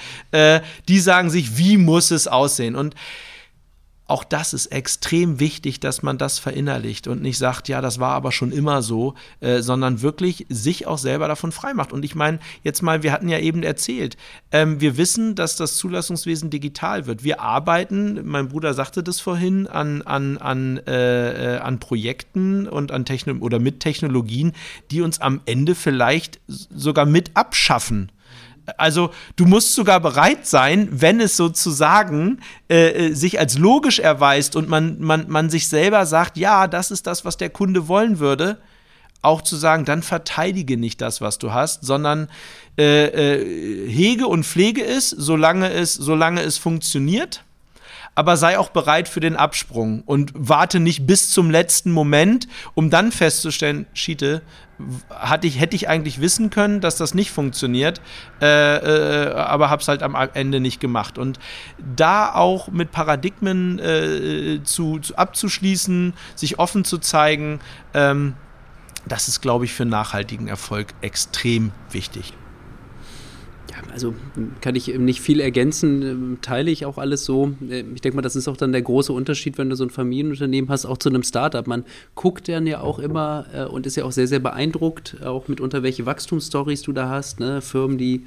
die 0.89 0.99
sagen 0.99 1.31
sich, 1.31 1.59
wie 1.59 1.66
muss 1.77 2.11
es 2.13 2.29
aussehen? 2.29 2.77
Und 2.77 2.95
auch 4.09 4.23
das 4.23 4.55
ist 4.55 4.67
extrem 4.67 5.41
wichtig, 5.41 5.81
dass 5.81 6.03
man 6.03 6.17
das 6.17 6.39
verinnerlicht 6.39 7.09
und 7.09 7.23
nicht 7.23 7.39
sagt, 7.39 7.69
ja, 7.69 7.81
das 7.81 7.99
war 7.99 8.13
aber 8.13 8.31
schon 8.31 8.53
immer 8.53 8.83
so, 8.83 9.15
äh, 9.41 9.63
sondern 9.63 10.01
wirklich 10.01 10.47
sich 10.49 10.87
auch 10.87 10.99
selber 10.99 11.27
davon 11.27 11.51
freimacht. 11.51 11.93
Und 11.93 12.05
ich 12.05 12.15
meine, 12.15 12.39
jetzt 12.63 12.83
mal, 12.83 13.03
wir 13.03 13.11
hatten 13.11 13.29
ja 13.29 13.41
eben 13.41 13.65
erzählt, 13.65 14.17
ähm, 14.53 14.81
wir 14.81 14.97
wissen, 14.97 15.35
dass 15.35 15.57
das 15.57 15.77
Zulassungswesen 15.77 16.51
digital 16.51 17.07
wird. 17.07 17.25
Wir 17.25 17.41
arbeiten, 17.41 18.21
mein 18.25 18.49
Bruder 18.49 18.75
sagte 18.75 19.03
das 19.03 19.19
vorhin, 19.21 19.67
an, 19.67 20.03
an, 20.03 20.39
an, 20.39 20.79
äh, 20.87 21.57
äh 21.57 21.59
an 21.59 21.81
Projekten 21.81 22.69
und 22.69 22.93
an 22.93 23.05
Techno 23.05 23.35
oder 23.41 23.59
mit 23.59 23.81
Technologien, 23.81 24.53
die 24.93 25.01
uns 25.01 25.21
am 25.21 25.41
Ende 25.47 25.75
vielleicht 25.75 26.41
sogar 26.47 27.07
mit 27.07 27.33
abschaffen 27.35 28.13
also 28.77 29.11
du 29.37 29.47
musst 29.47 29.75
sogar 29.75 30.01
bereit 30.01 30.47
sein, 30.47 30.89
wenn 30.91 31.21
es 31.21 31.37
sozusagen 31.37 32.41
äh, 32.69 33.09
äh, 33.09 33.15
sich 33.15 33.39
als 33.39 33.59
logisch 33.59 33.99
erweist 33.99 34.57
und 34.57 34.69
man, 34.69 35.01
man, 35.01 35.27
man 35.29 35.51
sich 35.51 35.69
selber 35.69 36.07
sagt, 36.07 36.37
ja, 36.37 36.67
das 36.67 36.91
ist 36.91 37.07
das, 37.07 37.25
was 37.25 37.37
der 37.37 37.51
Kunde 37.51 37.89
wollen 37.89 38.19
würde, 38.19 38.59
auch 39.23 39.43
zu 39.43 39.57
sagen, 39.57 39.85
dann 39.85 40.03
verteidige 40.03 40.77
nicht 40.77 41.01
das, 41.01 41.21
was 41.21 41.39
du 41.39 41.53
hast, 41.53 41.85
sondern 41.85 42.29
äh, 42.79 43.07
äh, 43.07 43.91
hege 43.91 44.27
und 44.27 44.45
pflege 44.45 44.85
es, 44.85 45.11
solange 45.11 45.71
es, 45.71 45.95
solange 45.95 46.43
es 46.43 46.59
funktioniert 46.59 47.43
aber 48.17 48.37
sei 48.39 48.59
auch 48.59 48.71
bereit 48.71 49.09
für 49.09 49.21
den 49.21 49.37
Absprung 49.37 50.03
und 50.07 50.33
warte 50.35 50.81
nicht 50.81 51.07
bis 51.07 51.31
zum 51.31 51.51
letzten 51.51 51.93
Moment, 51.93 52.49
um 52.75 52.91
dann 52.91 53.13
festzustellen, 53.13 53.87
Schiete, 53.93 54.43
hatte 55.11 55.47
ich, 55.47 55.61
hätte 55.61 55.77
ich 55.77 55.89
eigentlich 55.89 56.21
wissen 56.21 56.49
können, 56.51 56.81
dass 56.81 56.97
das 56.97 57.15
nicht 57.15 57.31
funktioniert, 57.31 58.01
äh, 58.41 58.47
äh, 58.47 59.33
aber 59.35 59.71
habe 59.71 59.83
es 59.83 59.89
halt 59.89 60.03
am 60.03 60.17
Ende 60.35 60.61
nicht 60.61 60.81
gemacht. 60.81 61.19
Und 61.19 61.39
da 61.79 62.35
auch 62.35 62.69
mit 62.69 62.91
Paradigmen 62.91 63.79
äh, 63.79 64.63
zu, 64.65 64.99
zu, 64.99 65.15
abzuschließen, 65.17 66.15
sich 66.35 66.59
offen 66.59 66.85
zu 66.85 66.99
zeigen, 66.99 67.61
ähm, 67.93 68.35
das 69.07 69.29
ist, 69.29 69.43
glaube 69.43 69.67
ich, 69.67 69.75
für 69.75 69.85
nachhaltigen 69.85 70.49
Erfolg 70.49 70.95
extrem 71.03 71.71
wichtig 71.91 72.33
also 73.97 74.15
kann 74.61 74.75
ich 74.75 74.89
nicht 74.99 75.23
viel 75.23 75.41
ergänzen, 75.41 76.03
ähm, 76.03 76.39
teile 76.43 76.71
ich 76.71 76.85
auch 76.85 76.99
alles 76.99 77.25
so. 77.25 77.53
Äh, 77.67 77.83
ich 77.95 78.03
denke 78.03 78.17
mal, 78.17 78.23
das 78.23 78.37
ist 78.37 78.47
auch 78.47 78.59
dann 78.59 78.73
der 78.73 78.83
große 78.83 79.11
Unterschied, 79.11 79.57
wenn 79.57 79.71
du 79.71 79.75
so 79.75 79.85
ein 79.85 79.91
Familienunternehmen 79.91 80.69
hast, 80.69 80.85
auch 80.85 80.99
zu 80.99 81.09
einem 81.09 81.23
Startup. 81.23 81.67
Man 81.67 81.83
guckt 82.15 82.47
dann 82.47 82.67
ja 82.67 82.83
auch 82.83 82.99
immer 82.99 83.47
äh, 83.55 83.65
und 83.65 83.87
ist 83.87 83.97
ja 83.97 84.05
auch 84.05 84.13
sehr, 84.13 84.27
sehr 84.27 84.39
beeindruckt, 84.39 85.17
auch 85.25 85.49
mitunter, 85.49 85.83
welche 85.83 86.05
Wachstumsstories 86.05 86.83
du 86.83 86.93
da 86.93 87.09
hast. 87.09 87.41
Ne? 87.41 87.63
Firmen, 87.63 87.97
die 87.97 88.27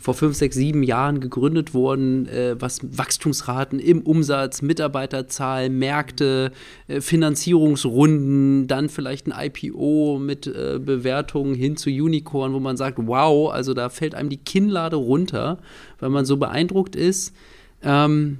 vor 0.00 0.14
fünf, 0.14 0.34
sechs, 0.34 0.56
sieben 0.56 0.82
Jahren 0.82 1.20
gegründet 1.20 1.74
wurden, 1.74 2.26
äh, 2.26 2.56
was 2.58 2.80
Wachstumsraten 2.82 3.78
im 3.78 4.00
Umsatz, 4.00 4.62
Mitarbeiterzahl, 4.62 5.68
Märkte, 5.68 6.52
äh, 6.88 7.02
Finanzierungsrunden, 7.02 8.66
dann 8.66 8.88
vielleicht 8.88 9.26
ein 9.26 9.46
IPO 9.46 10.18
mit 10.18 10.46
äh, 10.46 10.80
Bewertungen 10.82 11.54
hin 11.54 11.76
zu 11.76 11.90
Unicorn, 11.90 12.54
wo 12.54 12.60
man 12.60 12.78
sagt, 12.78 12.96
wow, 12.98 13.52
also 13.52 13.74
da 13.74 13.90
fällt 13.90 14.14
einem 14.14 14.30
die 14.30 14.38
Kinnlade 14.38 14.96
runter, 14.96 15.58
weil 15.98 16.08
man 16.08 16.24
so 16.24 16.38
beeindruckt 16.38 16.96
ist. 16.96 17.34
Ähm, 17.82 18.38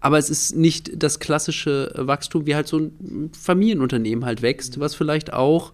aber 0.00 0.16
es 0.18 0.30
ist 0.30 0.56
nicht 0.56 1.02
das 1.02 1.18
klassische 1.18 1.92
Wachstum, 1.96 2.46
wie 2.46 2.54
halt 2.54 2.68
so 2.68 2.78
ein 2.78 3.30
Familienunternehmen 3.38 4.24
halt 4.24 4.40
wächst, 4.40 4.80
was 4.80 4.94
vielleicht 4.94 5.34
auch 5.34 5.72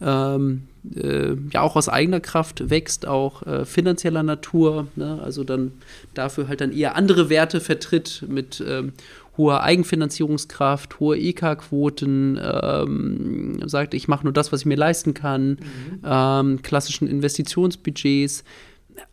ähm, 0.00 0.62
äh, 0.94 1.36
ja 1.52 1.60
auch 1.60 1.76
aus 1.76 1.88
eigener 1.88 2.20
Kraft 2.20 2.70
wächst, 2.70 3.06
auch 3.06 3.42
äh, 3.46 3.64
finanzieller 3.64 4.22
Natur, 4.22 4.88
ne? 4.96 5.20
also 5.22 5.44
dann 5.44 5.72
dafür 6.14 6.48
halt 6.48 6.60
dann 6.60 6.72
eher 6.72 6.96
andere 6.96 7.28
Werte 7.28 7.60
vertritt 7.60 8.24
mit 8.28 8.62
ähm, 8.66 8.92
hoher 9.36 9.62
Eigenfinanzierungskraft, 9.62 11.00
hohe 11.00 11.16
EK-Quoten, 11.18 12.38
ähm, 12.42 13.60
sagt, 13.66 13.94
ich 13.94 14.08
mache 14.08 14.24
nur 14.24 14.32
das, 14.32 14.52
was 14.52 14.60
ich 14.60 14.66
mir 14.66 14.76
leisten 14.76 15.14
kann, 15.14 15.50
mhm. 15.50 15.58
ähm, 16.04 16.62
klassischen 16.62 17.08
Investitionsbudgets. 17.08 18.44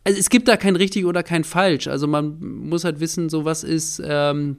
also 0.04 0.18
es 0.18 0.28
gibt 0.28 0.48
da 0.48 0.56
kein 0.56 0.76
richtig 0.76 1.06
oder 1.06 1.22
kein 1.22 1.44
falsch. 1.44 1.86
Also 1.86 2.06
man 2.06 2.38
muss 2.40 2.84
halt 2.84 3.00
wissen, 3.00 3.30
so 3.30 3.44
was 3.44 3.64
ist 3.64 4.02
ähm, 4.04 4.58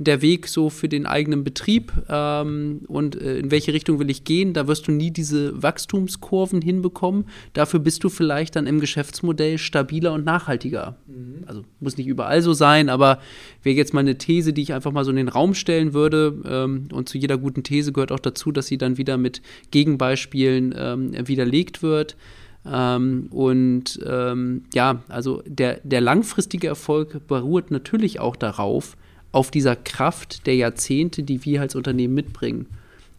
der 0.00 0.22
Weg 0.22 0.48
so 0.48 0.70
für 0.70 0.88
den 0.88 1.04
eigenen 1.04 1.44
Betrieb 1.44 1.92
ähm, 2.08 2.80
und 2.88 3.20
äh, 3.20 3.38
in 3.38 3.50
welche 3.50 3.74
Richtung 3.74 3.98
will 3.98 4.08
ich 4.08 4.24
gehen. 4.24 4.54
Da 4.54 4.66
wirst 4.66 4.88
du 4.88 4.92
nie 4.92 5.10
diese 5.10 5.62
Wachstumskurven 5.62 6.62
hinbekommen. 6.62 7.26
Dafür 7.52 7.80
bist 7.80 8.02
du 8.02 8.08
vielleicht 8.08 8.56
dann 8.56 8.66
im 8.66 8.80
Geschäftsmodell 8.80 9.58
stabiler 9.58 10.14
und 10.14 10.24
nachhaltiger. 10.24 10.96
Mhm. 11.06 11.44
Also 11.44 11.64
muss 11.80 11.98
nicht 11.98 12.06
überall 12.06 12.40
so 12.40 12.54
sein, 12.54 12.88
aber 12.88 13.20
wäre 13.62 13.76
jetzt 13.76 13.92
mal 13.92 14.00
eine 14.00 14.16
These, 14.16 14.54
die 14.54 14.62
ich 14.62 14.72
einfach 14.72 14.90
mal 14.90 15.04
so 15.04 15.10
in 15.10 15.18
den 15.18 15.28
Raum 15.28 15.52
stellen 15.52 15.92
würde. 15.92 16.40
Ähm, 16.46 16.88
und 16.92 17.10
zu 17.10 17.18
jeder 17.18 17.36
guten 17.36 17.62
These 17.62 17.92
gehört 17.92 18.10
auch 18.10 18.20
dazu, 18.20 18.52
dass 18.52 18.68
sie 18.68 18.78
dann 18.78 18.96
wieder 18.96 19.18
mit 19.18 19.42
Gegenbeispielen 19.70 20.74
ähm, 20.78 21.28
widerlegt 21.28 21.82
wird. 21.82 22.16
Ähm, 22.64 23.26
und 23.30 24.00
ähm, 24.06 24.64
ja, 24.72 25.02
also 25.08 25.42
der, 25.46 25.80
der 25.84 26.00
langfristige 26.00 26.68
Erfolg 26.68 27.26
beruht 27.26 27.70
natürlich 27.70 28.18
auch 28.18 28.36
darauf, 28.36 28.96
auf 29.32 29.50
dieser 29.50 29.76
Kraft 29.76 30.46
der 30.46 30.56
Jahrzehnte, 30.56 31.22
die 31.22 31.44
wir 31.44 31.60
als 31.60 31.74
Unternehmen 31.74 32.14
mitbringen. 32.14 32.66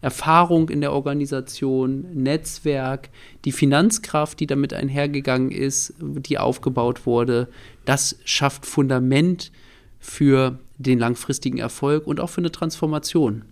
Erfahrung 0.02 0.68
in 0.68 0.80
der 0.80 0.92
Organisation, 0.92 2.06
Netzwerk, 2.12 3.08
die 3.44 3.52
Finanzkraft, 3.52 4.40
die 4.40 4.48
damit 4.48 4.74
einhergegangen 4.74 5.52
ist, 5.52 5.94
die 6.00 6.38
aufgebaut 6.38 7.06
wurde, 7.06 7.48
das 7.84 8.18
schafft 8.24 8.66
Fundament 8.66 9.52
für 10.00 10.58
den 10.78 10.98
langfristigen 10.98 11.58
Erfolg 11.58 12.06
und 12.08 12.18
auch 12.18 12.30
für 12.30 12.40
eine 12.40 12.50
Transformation. 12.50 13.44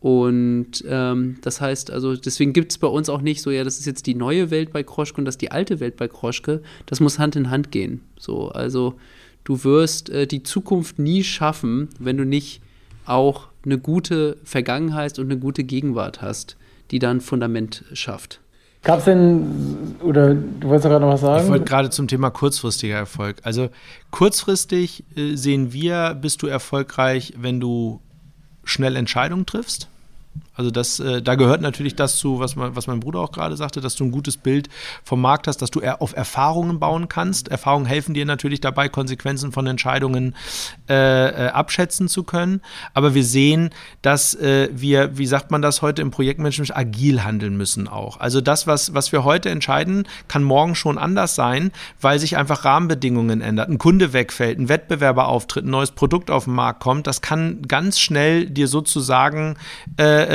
Und 0.00 0.84
ähm, 0.88 1.36
das 1.42 1.60
heißt, 1.60 1.92
also 1.92 2.16
deswegen 2.16 2.52
gibt 2.52 2.72
es 2.72 2.78
bei 2.78 2.88
uns 2.88 3.08
auch 3.08 3.20
nicht 3.20 3.40
so, 3.40 3.52
ja, 3.52 3.62
das 3.62 3.78
ist 3.78 3.86
jetzt 3.86 4.08
die 4.08 4.16
neue 4.16 4.50
Welt 4.50 4.72
bei 4.72 4.82
Kroschke 4.82 5.18
und 5.18 5.26
das 5.26 5.34
ist 5.34 5.42
die 5.42 5.52
alte 5.52 5.78
Welt 5.78 5.96
bei 5.96 6.08
Kroschke. 6.08 6.60
Das 6.86 6.98
muss 6.98 7.20
Hand 7.20 7.36
in 7.36 7.50
Hand 7.50 7.70
gehen. 7.70 8.00
So, 8.18 8.48
also 8.48 8.96
du 9.44 9.64
wirst 9.64 10.10
äh, 10.10 10.26
die 10.26 10.42
Zukunft 10.42 10.98
nie 10.98 11.24
schaffen, 11.24 11.88
wenn 11.98 12.16
du 12.16 12.24
nicht 12.24 12.60
auch 13.06 13.48
eine 13.64 13.78
gute 13.78 14.36
Vergangenheit 14.44 15.18
und 15.18 15.26
eine 15.26 15.38
gute 15.38 15.64
Gegenwart 15.64 16.22
hast, 16.22 16.56
die 16.90 16.98
dann 16.98 17.20
Fundament 17.20 17.84
schafft. 17.92 18.40
Gab 18.84 18.98
es 18.98 19.04
denn, 19.04 19.96
oder 20.00 20.34
du 20.34 20.68
wolltest 20.68 20.88
gerade 20.88 21.04
noch 21.04 21.12
was 21.12 21.20
sagen? 21.20 21.44
Ich 21.44 21.50
wollte 21.50 21.64
gerade 21.64 21.90
zum 21.90 22.08
Thema 22.08 22.30
kurzfristiger 22.30 22.96
Erfolg. 22.96 23.36
Also 23.44 23.68
kurzfristig 24.10 25.04
äh, 25.16 25.36
sehen 25.36 25.72
wir, 25.72 26.14
bist 26.20 26.42
du 26.42 26.48
erfolgreich, 26.48 27.34
wenn 27.36 27.60
du 27.60 28.00
schnell 28.64 28.96
Entscheidungen 28.96 29.46
triffst. 29.46 29.88
Also 30.54 30.70
das, 30.70 31.00
äh, 31.00 31.22
da 31.22 31.34
gehört 31.34 31.62
natürlich 31.62 31.96
das 31.96 32.16
zu, 32.16 32.38
was, 32.38 32.56
man, 32.56 32.76
was 32.76 32.86
mein 32.86 33.00
Bruder 33.00 33.20
auch 33.20 33.32
gerade 33.32 33.56
sagte, 33.56 33.80
dass 33.80 33.96
du 33.96 34.04
ein 34.04 34.10
gutes 34.10 34.36
Bild 34.36 34.68
vom 35.02 35.20
Markt 35.20 35.48
hast, 35.48 35.62
dass 35.62 35.70
du 35.70 35.80
eher 35.80 36.02
auf 36.02 36.14
Erfahrungen 36.14 36.78
bauen 36.78 37.08
kannst. 37.08 37.48
Erfahrungen 37.48 37.86
helfen 37.86 38.14
dir 38.14 38.26
natürlich 38.26 38.60
dabei, 38.60 38.88
Konsequenzen 38.88 39.52
von 39.52 39.66
Entscheidungen 39.66 40.34
äh, 40.88 41.46
äh, 41.46 41.48
abschätzen 41.48 42.08
zu 42.08 42.22
können. 42.22 42.60
Aber 42.92 43.14
wir 43.14 43.24
sehen, 43.24 43.70
dass 44.02 44.34
äh, 44.34 44.68
wir, 44.72 45.16
wie 45.16 45.26
sagt 45.26 45.50
man 45.50 45.62
das 45.62 45.80
heute 45.80 46.02
im 46.02 46.10
Projektmanagement, 46.10 46.76
agil 46.76 47.24
handeln 47.24 47.56
müssen 47.56 47.88
auch. 47.88 48.20
Also 48.20 48.40
das, 48.40 48.66
was, 48.66 48.94
was 48.94 49.12
wir 49.12 49.24
heute 49.24 49.48
entscheiden, 49.48 50.06
kann 50.28 50.42
morgen 50.42 50.74
schon 50.74 50.98
anders 50.98 51.34
sein, 51.34 51.72
weil 52.00 52.18
sich 52.18 52.36
einfach 52.36 52.64
Rahmenbedingungen 52.64 53.40
ändern. 53.40 53.72
Ein 53.72 53.78
Kunde 53.78 54.12
wegfällt, 54.12 54.58
ein 54.58 54.68
Wettbewerber 54.68 55.28
auftritt, 55.28 55.64
ein 55.64 55.70
neues 55.70 55.92
Produkt 55.92 56.30
auf 56.30 56.44
den 56.44 56.54
Markt 56.54 56.80
kommt. 56.80 57.06
Das 57.06 57.22
kann 57.22 57.62
ganz 57.62 57.98
schnell 57.98 58.50
dir 58.50 58.68
sozusagen 58.68 59.56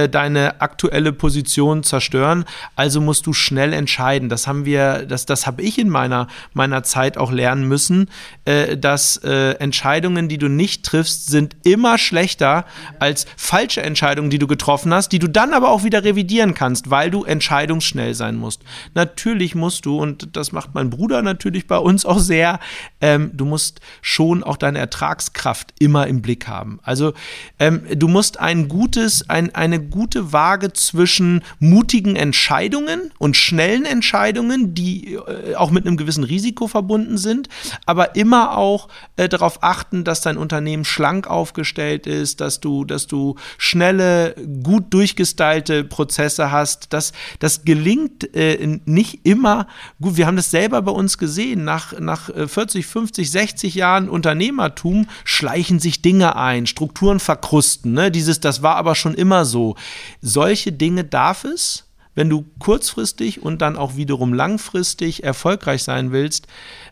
deine 0.07 0.61
aktuelle 0.61 1.13
Position 1.13 1.83
zerstören. 1.83 2.45
Also 2.75 3.01
musst 3.01 3.27
du 3.27 3.33
schnell 3.33 3.73
entscheiden. 3.73 4.29
Das 4.29 4.47
haben 4.47 4.65
wir, 4.65 5.05
das, 5.05 5.25
das 5.25 5.47
habe 5.47 5.61
ich 5.61 5.77
in 5.77 5.89
meiner, 5.89 6.27
meiner 6.53 6.83
Zeit 6.83 7.17
auch 7.17 7.31
lernen 7.31 7.67
müssen, 7.67 8.09
äh, 8.45 8.77
dass 8.77 9.17
äh, 9.17 9.51
Entscheidungen, 9.53 10.29
die 10.29 10.37
du 10.37 10.47
nicht 10.47 10.83
triffst, 10.83 11.27
sind 11.27 11.55
immer 11.63 11.97
schlechter 11.97 12.65
als 12.99 13.25
falsche 13.35 13.81
Entscheidungen, 13.81 14.29
die 14.29 14.39
du 14.39 14.47
getroffen 14.47 14.93
hast, 14.93 15.11
die 15.11 15.19
du 15.19 15.27
dann 15.27 15.53
aber 15.53 15.69
auch 15.69 15.83
wieder 15.83 16.03
revidieren 16.03 16.53
kannst, 16.53 16.89
weil 16.89 17.11
du 17.11 17.23
entscheidungsschnell 17.23 18.13
sein 18.13 18.35
musst. 18.35 18.61
Natürlich 18.93 19.55
musst 19.55 19.85
du, 19.85 19.99
und 19.99 20.35
das 20.35 20.51
macht 20.51 20.73
mein 20.73 20.89
Bruder 20.89 21.21
natürlich 21.21 21.67
bei 21.67 21.77
uns 21.77 22.05
auch 22.05 22.19
sehr, 22.19 22.59
ähm, 23.01 23.31
du 23.33 23.45
musst 23.45 23.81
schon 24.01 24.43
auch 24.43 24.57
deine 24.57 24.79
Ertragskraft 24.79 25.73
immer 25.79 26.07
im 26.07 26.21
Blick 26.21 26.47
haben. 26.47 26.79
Also 26.83 27.13
ähm, 27.59 27.83
du 27.93 28.07
musst 28.07 28.39
ein 28.39 28.67
gutes, 28.67 29.29
ein, 29.29 29.53
eine 29.55 29.79
gute 29.79 29.96
gute 29.97 30.31
Waage 30.31 30.73
zwischen 30.73 31.41
mutigen 31.57 32.15
Entscheidungen 32.15 33.11
und 33.17 33.35
schnellen 33.35 33.83
Entscheidungen, 33.83 34.75
die 34.75 35.15
äh, 35.15 35.55
auch 35.55 35.71
mit 35.71 35.87
einem 35.87 35.97
gewissen 35.97 36.23
Risiko 36.23 36.67
verbunden 36.67 37.17
sind, 37.17 37.49
aber 37.87 38.15
immer 38.15 38.55
auch 38.59 38.89
äh, 39.15 39.27
darauf 39.27 39.63
achten, 39.63 40.03
dass 40.03 40.21
dein 40.21 40.37
Unternehmen 40.37 40.85
schlank 40.85 41.25
aufgestellt 41.25 42.05
ist, 42.05 42.41
dass 42.41 42.59
du, 42.59 42.85
dass 42.85 43.07
du 43.07 43.37
schnelle, 43.57 44.35
gut 44.61 44.93
durchgestylte 44.93 45.83
Prozesse 45.83 46.51
hast. 46.51 46.93
Das, 46.93 47.11
das 47.39 47.65
gelingt 47.65 48.35
äh, 48.35 48.79
nicht 48.85 49.25
immer 49.25 49.65
gut. 49.99 50.15
Wir 50.15 50.27
haben 50.27 50.37
das 50.37 50.51
selber 50.51 50.83
bei 50.83 50.91
uns 50.91 51.17
gesehen. 51.17 51.63
Nach, 51.63 51.99
nach 51.99 52.29
40, 52.29 52.85
50, 52.85 53.31
60 53.31 53.73
Jahren 53.73 54.09
Unternehmertum 54.09 55.07
schleichen 55.23 55.79
sich 55.79 56.03
Dinge 56.03 56.35
ein, 56.35 56.67
Strukturen 56.67 57.19
verkrusten. 57.19 57.93
Ne? 57.93 58.11
Dieses, 58.11 58.39
das 58.39 58.61
war 58.61 58.75
aber 58.75 58.93
schon 58.93 59.15
immer 59.15 59.43
so. 59.43 59.75
Solche 60.21 60.71
Dinge 60.71 61.03
darf 61.03 61.43
es, 61.43 61.85
wenn 62.15 62.29
du 62.29 62.45
kurzfristig 62.57 63.43
und 63.43 63.61
dann 63.61 63.77
auch 63.77 63.95
wiederum 63.95 64.33
langfristig 64.33 65.23
erfolgreich 65.23 65.83
sein 65.83 66.11
willst, 66.11 66.47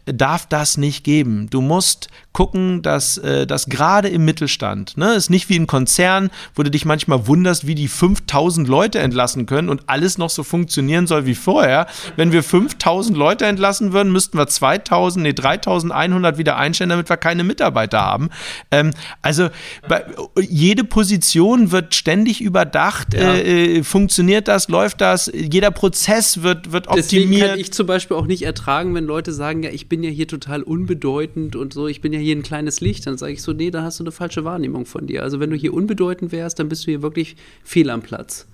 darf 0.05 0.45
das 0.45 0.77
nicht 0.77 1.03
geben. 1.03 1.49
Du 1.49 1.62
musst 1.62 2.10
gucken, 2.35 2.81
dass 2.81 3.17
äh, 3.17 3.47
das 3.47 3.67
gerade 3.67 4.09
im 4.09 4.25
Mittelstand, 4.25 4.97
ne, 4.97 5.13
ist 5.13 5.29
nicht 5.29 5.47
wie 5.47 5.57
ein 5.57 5.67
Konzern, 5.67 6.29
wo 6.53 6.63
du 6.63 6.69
dich 6.69 6.83
manchmal 6.83 7.27
wunderst, 7.27 7.65
wie 7.65 7.75
die 7.75 7.87
5000 7.87 8.67
Leute 8.67 8.99
entlassen 8.99 9.45
können 9.45 9.69
und 9.69 9.83
alles 9.87 10.17
noch 10.17 10.29
so 10.29 10.43
funktionieren 10.43 11.07
soll 11.07 11.25
wie 11.25 11.33
vorher. 11.33 11.87
Wenn 12.17 12.33
wir 12.33 12.43
5000 12.43 13.17
Leute 13.17 13.45
entlassen 13.45 13.93
würden, 13.93 14.11
müssten 14.11 14.37
wir 14.37 14.47
2000, 14.47 15.23
nee, 15.23 15.31
3100 15.31 16.37
wieder 16.37 16.57
einstellen, 16.57 16.89
damit 16.89 17.07
wir 17.07 17.15
keine 17.15 17.45
Mitarbeiter 17.45 18.01
haben. 18.01 18.29
Ähm, 18.69 18.91
also 19.21 19.47
bei, 19.87 20.03
jede 20.41 20.83
Position 20.83 21.71
wird 21.71 21.95
ständig 21.95 22.41
überdacht. 22.41 23.13
Ja. 23.13 23.33
Äh, 23.35 23.77
äh 23.77 23.83
funktioniert 23.83 24.49
das? 24.49 24.67
Läuft 24.67 24.99
das? 24.99 25.31
Jeder 25.33 25.71
Prozess 25.71 26.43
wird, 26.43 26.73
wird 26.73 26.89
optimiert. 26.89 27.11
Deswegen 27.11 27.39
kann 27.39 27.59
ich 27.59 27.71
zum 27.71 27.87
Beispiel 27.87 28.17
auch 28.17 28.27
nicht 28.27 28.41
ertragen, 28.41 28.93
wenn 28.93 29.05
Leute 29.05 29.31
sagen, 29.31 29.63
ja, 29.63 29.69
ich 29.69 29.87
bin 29.87 30.03
ja 30.03 30.09
hier 30.09 30.27
total 30.27 30.63
unbedeutend 30.63 31.55
und 31.55 31.71
so, 31.71 31.87
ich 31.87 32.01
bin 32.01 32.11
ja 32.11 32.19
hier 32.19 32.24
ein 32.31 32.43
kleines 32.43 32.81
Licht, 32.81 33.05
dann 33.07 33.17
sage 33.17 33.33
ich 33.33 33.41
so, 33.41 33.53
nee, 33.53 33.71
da 33.71 33.83
hast 33.83 33.99
du 33.99 34.03
eine 34.03 34.11
falsche 34.11 34.43
Wahrnehmung 34.43 34.85
von 34.85 35.07
dir. 35.07 35.23
Also 35.23 35.39
wenn 35.39 35.49
du 35.49 35.55
hier 35.55 35.73
unbedeutend 35.73 36.31
wärst, 36.31 36.59
dann 36.59 36.69
bist 36.69 36.85
du 36.85 36.91
hier 36.91 37.01
wirklich 37.01 37.35
fehl 37.63 37.89
am 37.89 38.01
Platz. 38.01 38.47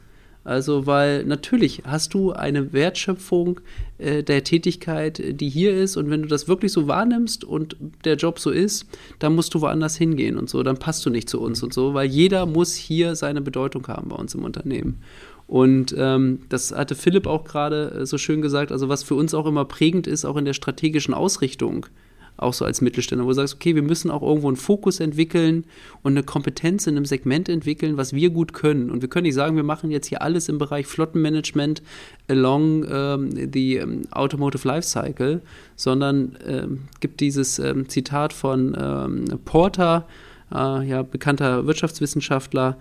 Also, 0.43 0.88
weil 0.88 1.23
natürlich 1.25 1.84
hast 1.86 2.15
du 2.15 2.31
eine 2.31 2.73
Wertschöpfung 2.73 3.60
äh, 3.99 4.23
der 4.23 4.43
Tätigkeit, 4.43 5.21
die 5.39 5.49
hier 5.49 5.75
ist, 5.77 5.97
und 5.97 6.10
wenn 6.10 6.23
du 6.23 6.27
das 6.27 6.47
wirklich 6.47 6.71
so 6.71 6.88
wahrnimmst 6.88 7.43
und 7.43 7.75
der 8.05 8.15
Job 8.15 8.39
so 8.39 8.49
ist, 8.49 8.88
dann 9.19 9.36
musst 9.36 9.53
du 9.53 9.62
woanders 9.62 9.97
hingehen 9.97 10.38
und 10.38 10.49
so, 10.49 10.63
dann 10.63 10.77
passt 10.77 11.05
du 11.05 11.12
nicht 11.12 11.29
zu 11.29 11.39
uns 11.39 11.62
und 11.62 11.75
so, 11.75 11.93
weil 11.93 12.07
jeder 12.07 12.47
muss 12.47 12.73
hier 12.73 13.15
seine 13.15 13.41
Bedeutung 13.41 13.88
haben 13.88 14.10
bei 14.10 14.15
uns 14.15 14.34
im 14.34 14.43
Unternehmen. 14.43 15.03
Und 15.45 15.93
ähm, 15.95 16.39
das 16.49 16.71
hatte 16.71 16.95
Philipp 16.95 17.27
auch 17.27 17.43
gerade 17.43 17.91
äh, 17.91 18.05
so 18.07 18.17
schön 18.17 18.41
gesagt, 18.41 18.71
also 18.71 18.89
was 18.89 19.03
für 19.03 19.15
uns 19.15 19.36
auch 19.36 19.45
immer 19.45 19.65
prägend 19.65 20.07
ist, 20.07 20.25
auch 20.25 20.38
in 20.38 20.45
der 20.45 20.53
strategischen 20.53 21.13
Ausrichtung 21.13 21.86
auch 22.41 22.54
so 22.54 22.65
als 22.65 22.82
Mittelständler, 22.82 23.25
wo 23.25 23.30
du 23.30 23.36
sagst, 23.36 23.56
okay, 23.56 23.75
wir 23.75 23.82
müssen 23.82 24.12
auch 24.12 24.21
irgendwo 24.21 24.47
einen 24.47 24.58
Fokus 24.58 24.99
entwickeln 24.99 25.65
und 26.01 26.13
eine 26.13 26.23
Kompetenz 26.23 26.88
in 26.88 26.95
einem 26.95 27.06
Segment 27.06 27.49
entwickeln, 27.49 27.97
was 27.97 28.13
wir 28.13 28.30
gut 28.30 28.54
können. 28.54 28.89
Und 28.89 29.01
wir 29.01 29.10
können 29.10 29.25
nicht 29.25 29.36
sagen, 29.36 29.56
wir 29.56 29.63
machen 29.63 29.91
jetzt 29.91 30.08
hier 30.08 30.21
alles 30.21 30.49
im 30.49 30.58
Bereich 30.58 30.88
Flottenmanagement 30.88 31.82
along 32.27 32.86
ähm, 32.89 33.51
the 33.54 33.80
um, 33.80 34.01
Automotive 34.12 34.67
Lifecycle, 34.67 35.41
sondern 35.75 36.38
ähm, 36.47 36.80
gibt 36.99 37.19
dieses 37.19 37.60
ähm, 37.60 37.89
Zitat 37.89 38.34
von 38.34 38.75
ähm, 38.80 39.25
Porter, 39.45 40.08
äh, 40.54 40.88
ja, 40.88 41.04
bekannter 41.04 41.65
Wirtschaftswissenschaftler, 41.67 42.77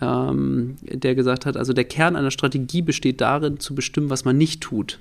ähm, 0.00 0.76
der 0.82 1.14
gesagt 1.14 1.46
hat, 1.46 1.56
also 1.56 1.72
der 1.72 1.84
Kern 1.84 2.16
einer 2.16 2.30
Strategie 2.30 2.82
besteht 2.82 3.20
darin, 3.20 3.60
zu 3.60 3.74
bestimmen, 3.74 4.10
was 4.10 4.24
man 4.24 4.36
nicht 4.36 4.60
tut. 4.60 4.98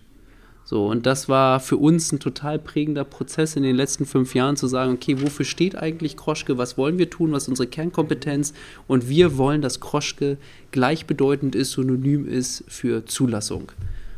So, 0.66 0.88
und 0.88 1.06
das 1.06 1.28
war 1.28 1.60
für 1.60 1.78
uns 1.78 2.12
ein 2.12 2.20
total 2.20 2.58
prägender 2.58 3.04
Prozess 3.04 3.56
in 3.56 3.64
den 3.64 3.76
letzten 3.76 4.06
fünf 4.06 4.34
Jahren, 4.34 4.56
zu 4.56 4.68
sagen, 4.68 4.94
okay, 4.94 5.22
wofür 5.22 5.46
steht 5.46 5.76
eigentlich 5.76 6.16
Kroschke, 6.16 6.58
was 6.58 6.78
wollen 6.78 6.98
wir 6.98 7.10
tun, 7.10 7.34
was 7.34 7.44
ist 7.44 7.50
unsere 7.50 7.68
Kernkompetenz? 7.68 8.54
Und 8.88 9.10
wir 9.10 9.38
wollen, 9.38 9.62
dass 9.62 9.82
Kroschke 9.82 10.38
gleichbedeutend 10.72 11.56
ist, 11.56 11.72
synonym 11.72 12.28
ist 12.28 12.64
für 12.68 13.06
Zulassung. 13.06 13.72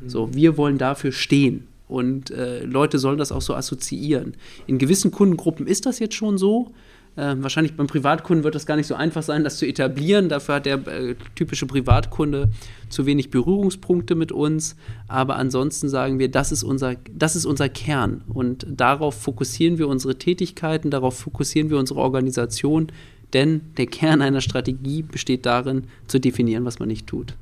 So, 0.06 0.34
wir 0.34 0.56
wollen 0.58 0.78
dafür 0.78 1.12
stehen. 1.12 1.68
Und 1.88 2.32
äh, 2.32 2.64
Leute 2.64 3.00
sollen 3.00 3.18
das 3.18 3.32
auch 3.32 3.42
so 3.42 3.54
assoziieren. 3.54 4.36
In 4.68 4.78
gewissen 4.78 5.12
Kundengruppen 5.12 5.68
ist 5.68 5.86
das 5.86 6.00
jetzt 6.00 6.16
schon 6.16 6.38
so, 6.38 6.72
Äh, 7.16 7.36
wahrscheinlich 7.38 7.76
beim 7.78 7.88
Privatkunden 7.88 8.44
wird 8.44 8.56
das 8.56 8.66
gar 8.66 8.76
nicht 8.76 8.88
so 8.88 8.96
einfach 8.96 9.24
sein, 9.24 9.44
das 9.44 9.58
zu 9.58 9.66
etablieren. 9.66 10.30
Dafür 10.30 10.56
hat 10.56 10.66
der 10.66 10.86
äh, 10.88 11.16
typische 11.36 11.66
Privatkunde 11.66 12.50
zu 12.90 13.06
wenig 13.06 13.30
Berührungspunkte 13.30 14.16
mit 14.16 14.32
uns. 14.32 14.76
Aber 15.08 15.38
ansonsten 15.38 15.88
sagen 15.88 16.20
wir, 16.20 16.30
das 16.30 16.52
ist 16.52 16.64
unser, 16.64 16.96
das 17.12 17.36
ist 17.36 17.46
unser 17.46 17.70
Kern. 17.70 18.22
Und 18.28 18.66
darauf 18.70 19.16
fokussieren 19.16 19.78
wir 19.78 19.88
unsere 19.88 20.18
Tätigkeiten, 20.18 20.92
darauf 20.92 21.18
fokussieren 21.18 21.70
wir 21.70 21.78
unsere 21.78 22.00
Organisation. 22.00 22.88
Denn 23.34 23.62
der 23.78 23.88
Kern 23.88 24.22
einer 24.22 24.42
Strategie 24.42 25.02
besteht 25.02 25.46
darin, 25.46 25.86
zu 26.08 26.20
definieren, 26.20 26.66
was 26.66 26.80
man 26.80 26.88
nicht 26.88 27.08
tut. 27.08 27.36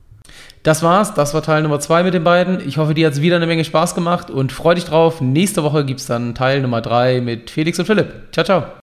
Das 0.63 0.81
war's. 0.81 1.13
Das 1.13 1.33
war 1.33 1.41
Teil 1.41 1.63
Nummer 1.63 1.79
zwei 1.79 2.03
mit 2.03 2.13
den 2.13 2.23
beiden. 2.23 2.65
Ich 2.67 2.77
hoffe, 2.77 2.93
dir 2.93 3.07
hat 3.07 3.13
es 3.13 3.21
wieder 3.21 3.35
eine 3.35 3.47
Menge 3.47 3.65
Spaß 3.65 3.93
gemacht 3.95 4.31
und 4.31 4.51
freu 4.51 4.75
dich 4.75 4.85
drauf. 4.85 5.21
Nächste 5.21 5.63
Woche 5.63 5.85
gibt 5.85 5.99
es 5.99 6.07
dann 6.07 6.35
Teil 6.35 6.61
Nummer 6.61 6.81
drei 6.81 7.21
mit 7.21 7.49
Felix 7.49 7.79
und 7.79 7.85
Philipp. 7.85 8.13
Ciao, 8.31 8.45
ciao. 8.45 8.82